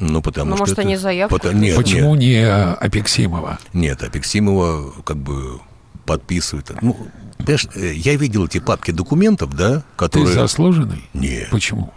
[0.00, 3.58] Ну, потому Ну, что может, это- они заявку Пота- нет, Почему нет, не э, Апексимова?
[3.72, 5.60] нет, Апексимова как бы
[6.04, 6.70] подписывает.
[6.82, 6.96] Ну,
[7.38, 10.34] понимаешь, э, я видел эти папки документов, да, Ты которые...
[10.34, 11.08] заслуженный?
[11.14, 11.92] Нет, Почему?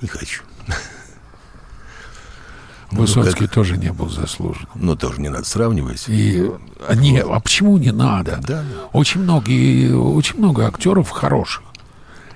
[0.00, 0.42] не хочу.
[2.94, 4.68] Ну, Высоцкий как- тоже не был заслужен.
[4.74, 6.04] Ну, тоже не надо сравнивать.
[6.08, 6.46] И
[6.86, 8.38] а, не, а почему не надо?
[8.46, 8.62] Да.
[8.92, 11.62] Очень многие, очень много актеров хороших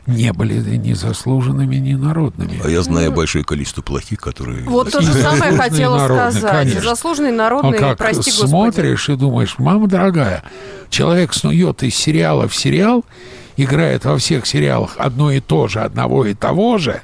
[0.06, 2.60] не были ни заслуженными, ни народными.
[2.64, 4.62] А я знаю большое количество плохих, которые...
[4.64, 6.52] Вот то же самое хотела народный, сказать.
[6.52, 6.80] конечно.
[6.90, 8.48] Заслуженный А народный, как прости господи.
[8.50, 10.42] смотришь и думаешь, мама дорогая,
[10.90, 13.04] человек снует из сериала в сериал,
[13.56, 17.02] играет во всех сериалах одно и то же, одного и того же.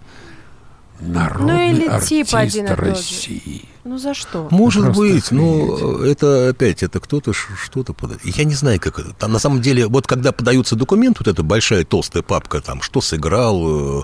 [1.02, 2.66] Народный Ну или артист тип один.
[2.66, 3.68] России.
[3.84, 4.46] Ну за что?
[4.50, 6.12] Может Просто быть, но охренеть.
[6.12, 8.20] это опять, это кто-то что-то подает.
[8.24, 9.12] Я не знаю, как это.
[9.14, 13.00] Там на самом деле, вот когда подаются документы, вот эта большая толстая папка, там, что
[13.00, 14.02] сыграл, э,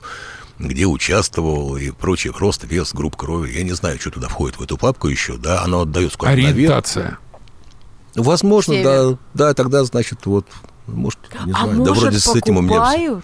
[0.58, 3.52] где участвовал и прочее, рост, вес, групп крови.
[3.52, 6.50] Я не знаю, что туда входит в эту папку еще, да, она отдает наверх.
[6.50, 7.18] Ориентация.
[8.16, 8.84] Возможно, Север.
[9.12, 10.46] да, да, тогда, значит, вот,
[10.88, 13.20] может, не а знаю, может, да вроде с этим у меня.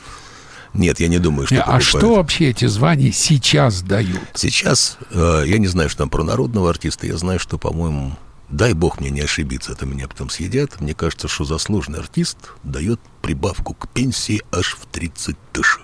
[0.75, 1.85] Нет, я не думаю, что а покупают.
[1.85, 4.21] что вообще эти звания сейчас дают?
[4.35, 8.17] Сейчас, э, я не знаю, что там про народного артиста, я знаю, что, по-моему,
[8.49, 10.81] дай бог мне не ошибиться, это меня потом съедят.
[10.81, 15.79] Мне кажется, что заслуженный артист дает прибавку к пенсии аж в 30 тысяч.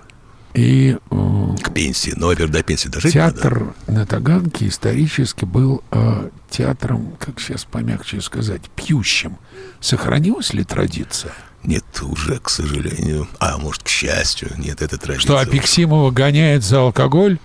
[0.55, 2.12] И э, К пенсии.
[2.16, 3.34] Ну, во-первых, до пенсии дожить надо.
[3.34, 9.38] театр на Таганке исторически был э, театром, как сейчас помягче сказать, пьющим.
[9.80, 11.32] Сохранилась ли традиция?
[11.65, 13.29] Нет, уже, к сожалению.
[13.39, 14.51] А, может, к счастью.
[14.57, 15.21] Нет, это традиция.
[15.21, 17.39] Что Апексимова гоняет за алкоголь?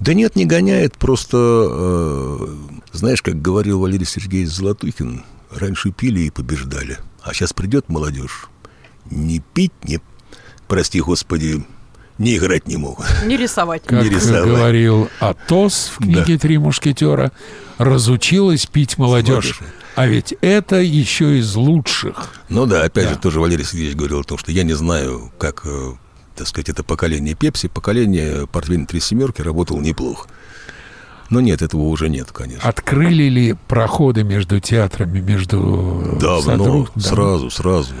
[0.00, 1.36] Да нет, не гоняет, просто,
[1.70, 2.46] э,
[2.92, 8.48] знаешь, как говорил Валерий Сергеевич Золотухин, раньше пили и побеждали, а сейчас придет молодежь,
[9.10, 10.00] не пить, не,
[10.68, 11.64] прости господи,
[12.18, 13.06] не играть не могут.
[13.24, 13.82] Не рисовать.
[13.84, 14.44] Как Не рисовать.
[14.44, 17.32] говорил Атос в книге «Три мушкетера»,
[17.78, 19.58] разучилась пить молодежь.
[19.60, 19.74] Молодежь.
[19.96, 22.30] А ведь это еще из лучших.
[22.48, 23.10] Ну да, опять Да.
[23.14, 25.92] же, тоже Валерий Сергеевич говорил о том, что я не знаю, как, э,
[26.36, 30.28] так сказать, это поколение Пепси, поколение портвейна «Три семерки» работало неплохо.
[31.30, 32.68] Но нет, этого уже нет, конечно.
[32.68, 37.00] Открыли ли проходы между театрами, между Давно, да.
[37.00, 37.94] сразу, сразу.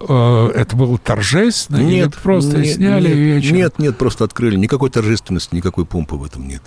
[0.00, 1.78] Э, Это было торжественно?
[1.78, 3.52] или просто нет, сняли нет, вечер?
[3.54, 4.56] Нет, нет, просто открыли.
[4.56, 6.62] Никакой торжественности, никакой помпы в этом нет.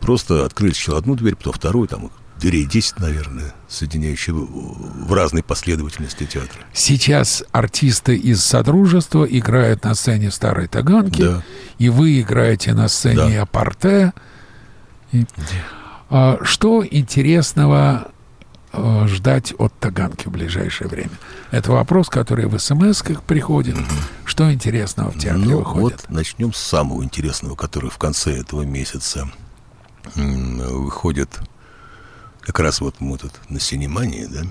[0.00, 5.42] Просто открыли сначала одну дверь, потом вторую, там дверей 10, наверное, соединяющие в, в разной
[5.42, 6.58] последовательности театра.
[6.72, 11.42] Сейчас артисты из Содружества играют на сцене Старой Таганки, Да.
[11.78, 13.42] и вы играете на сцене Да.
[13.42, 14.14] Апарте.
[15.12, 15.26] И,
[16.08, 18.10] а, что интересного
[18.72, 21.12] а, ждать от Таганки в ближайшее время?
[21.50, 23.76] Это вопрос, который в смс приходит.
[24.24, 26.02] Что интересного в театре ну, выходит?
[26.02, 29.30] вот начнем с самого интересного, который в конце этого месяца
[30.14, 31.40] выходит.
[32.40, 34.42] Как раз вот мы тут на Синемании, да?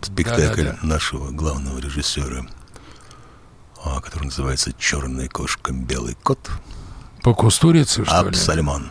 [0.00, 0.86] Спектакль Да-да-да.
[0.86, 2.46] нашего главного режиссера,
[3.84, 6.50] а, который называется «Черная кошка, белый кот».
[7.22, 8.28] По Кустурице, что ли?
[8.28, 8.90] Абсальман.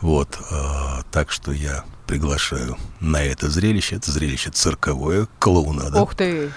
[0.00, 3.96] Вот, а, так что я приглашаю на это зрелище.
[3.96, 6.00] Это зрелище цирковое, клоунада.
[6.02, 6.50] Ух ты.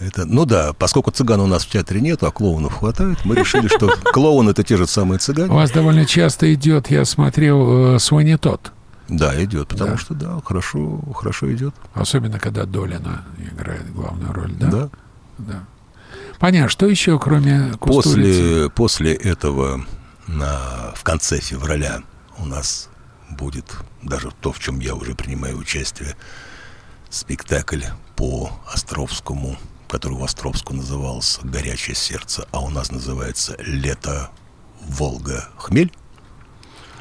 [0.00, 3.66] Это, ну да, поскольку цыган у нас в театре нету, а клоунов хватает, мы решили,
[3.66, 5.52] что клоун это те же самые У цыгане.
[5.52, 8.72] вас довольно часто идет, я смотрел, э, Суани Тот.
[9.08, 9.96] Да, идет, потому Да.
[9.96, 11.74] что да, хорошо, хорошо идет.
[11.94, 14.66] Особенно, когда Долина играет главную роль, да?
[14.70, 14.88] Да.
[15.38, 15.64] Да.
[16.38, 16.68] Понятно.
[16.68, 18.68] Что еще, кроме Кустурицы?
[18.68, 19.84] После, после этого
[20.28, 22.02] на, в конце февраля
[22.38, 22.88] у нас
[23.30, 26.16] будет даже то, в чем я уже принимаю участие,
[27.10, 27.82] спектакль
[28.16, 29.56] по Островскому,
[29.88, 34.30] который в Островску назывался «Горячее сердце», а у нас называется «Лето
[34.80, 35.92] Волга Хмель».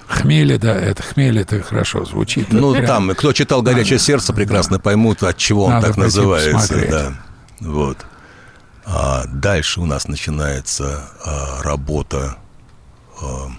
[0.08, 2.48] Хмели, да, это хмель, это хорошо звучит.
[2.54, 2.86] Ну, Прям.
[2.86, 6.52] там, кто читал «Горячее сердце», прекрасно поймут, от чего он Надо так пойти называется.
[6.54, 6.90] посмотреть.
[6.90, 7.14] Да.
[7.60, 7.98] Вот.
[8.86, 12.38] А дальше у нас начинается а, работа
[13.22, 13.50] а,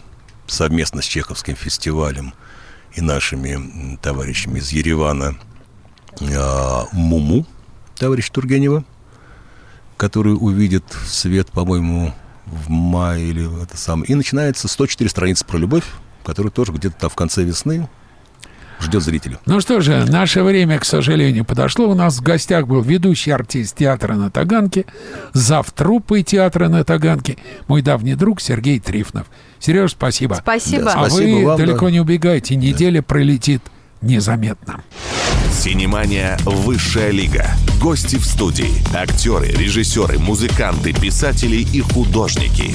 [0.51, 2.35] совместно с Чеховским фестивалем
[2.95, 5.37] и нашими товарищами из Еревана
[6.21, 7.47] э, «Муму»
[7.97, 8.85] товарища Тургенева,
[9.97, 12.15] который увидит свет, по-моему,
[12.47, 14.11] в мае или это самое.
[14.11, 15.85] И начинается 104 страницы про любовь,
[16.25, 17.89] который тоже где-то в конце весны
[18.81, 19.39] ждет зрителя.
[19.47, 21.89] Ну что же, наше время, к сожалению, подошло.
[21.89, 24.85] У нас в гостях был ведущий артист театра на Таганке,
[25.33, 25.71] зав.
[25.73, 29.27] труппы театра на Таганке, мой давний друг Сергей Трифнов.
[29.59, 30.35] Сереж, спасибо.
[30.35, 30.85] Спасибо.
[30.85, 31.91] Да, А Спасибо вы вам, далеко да.
[31.93, 33.63] не убегайте, неделя пролетит
[34.01, 34.83] незаметно.
[35.53, 37.47] Синемания «Высшая лига».
[37.81, 38.71] Гости в студии.
[38.95, 42.75] Актеры, режиссеры, музыканты, писатели и художники.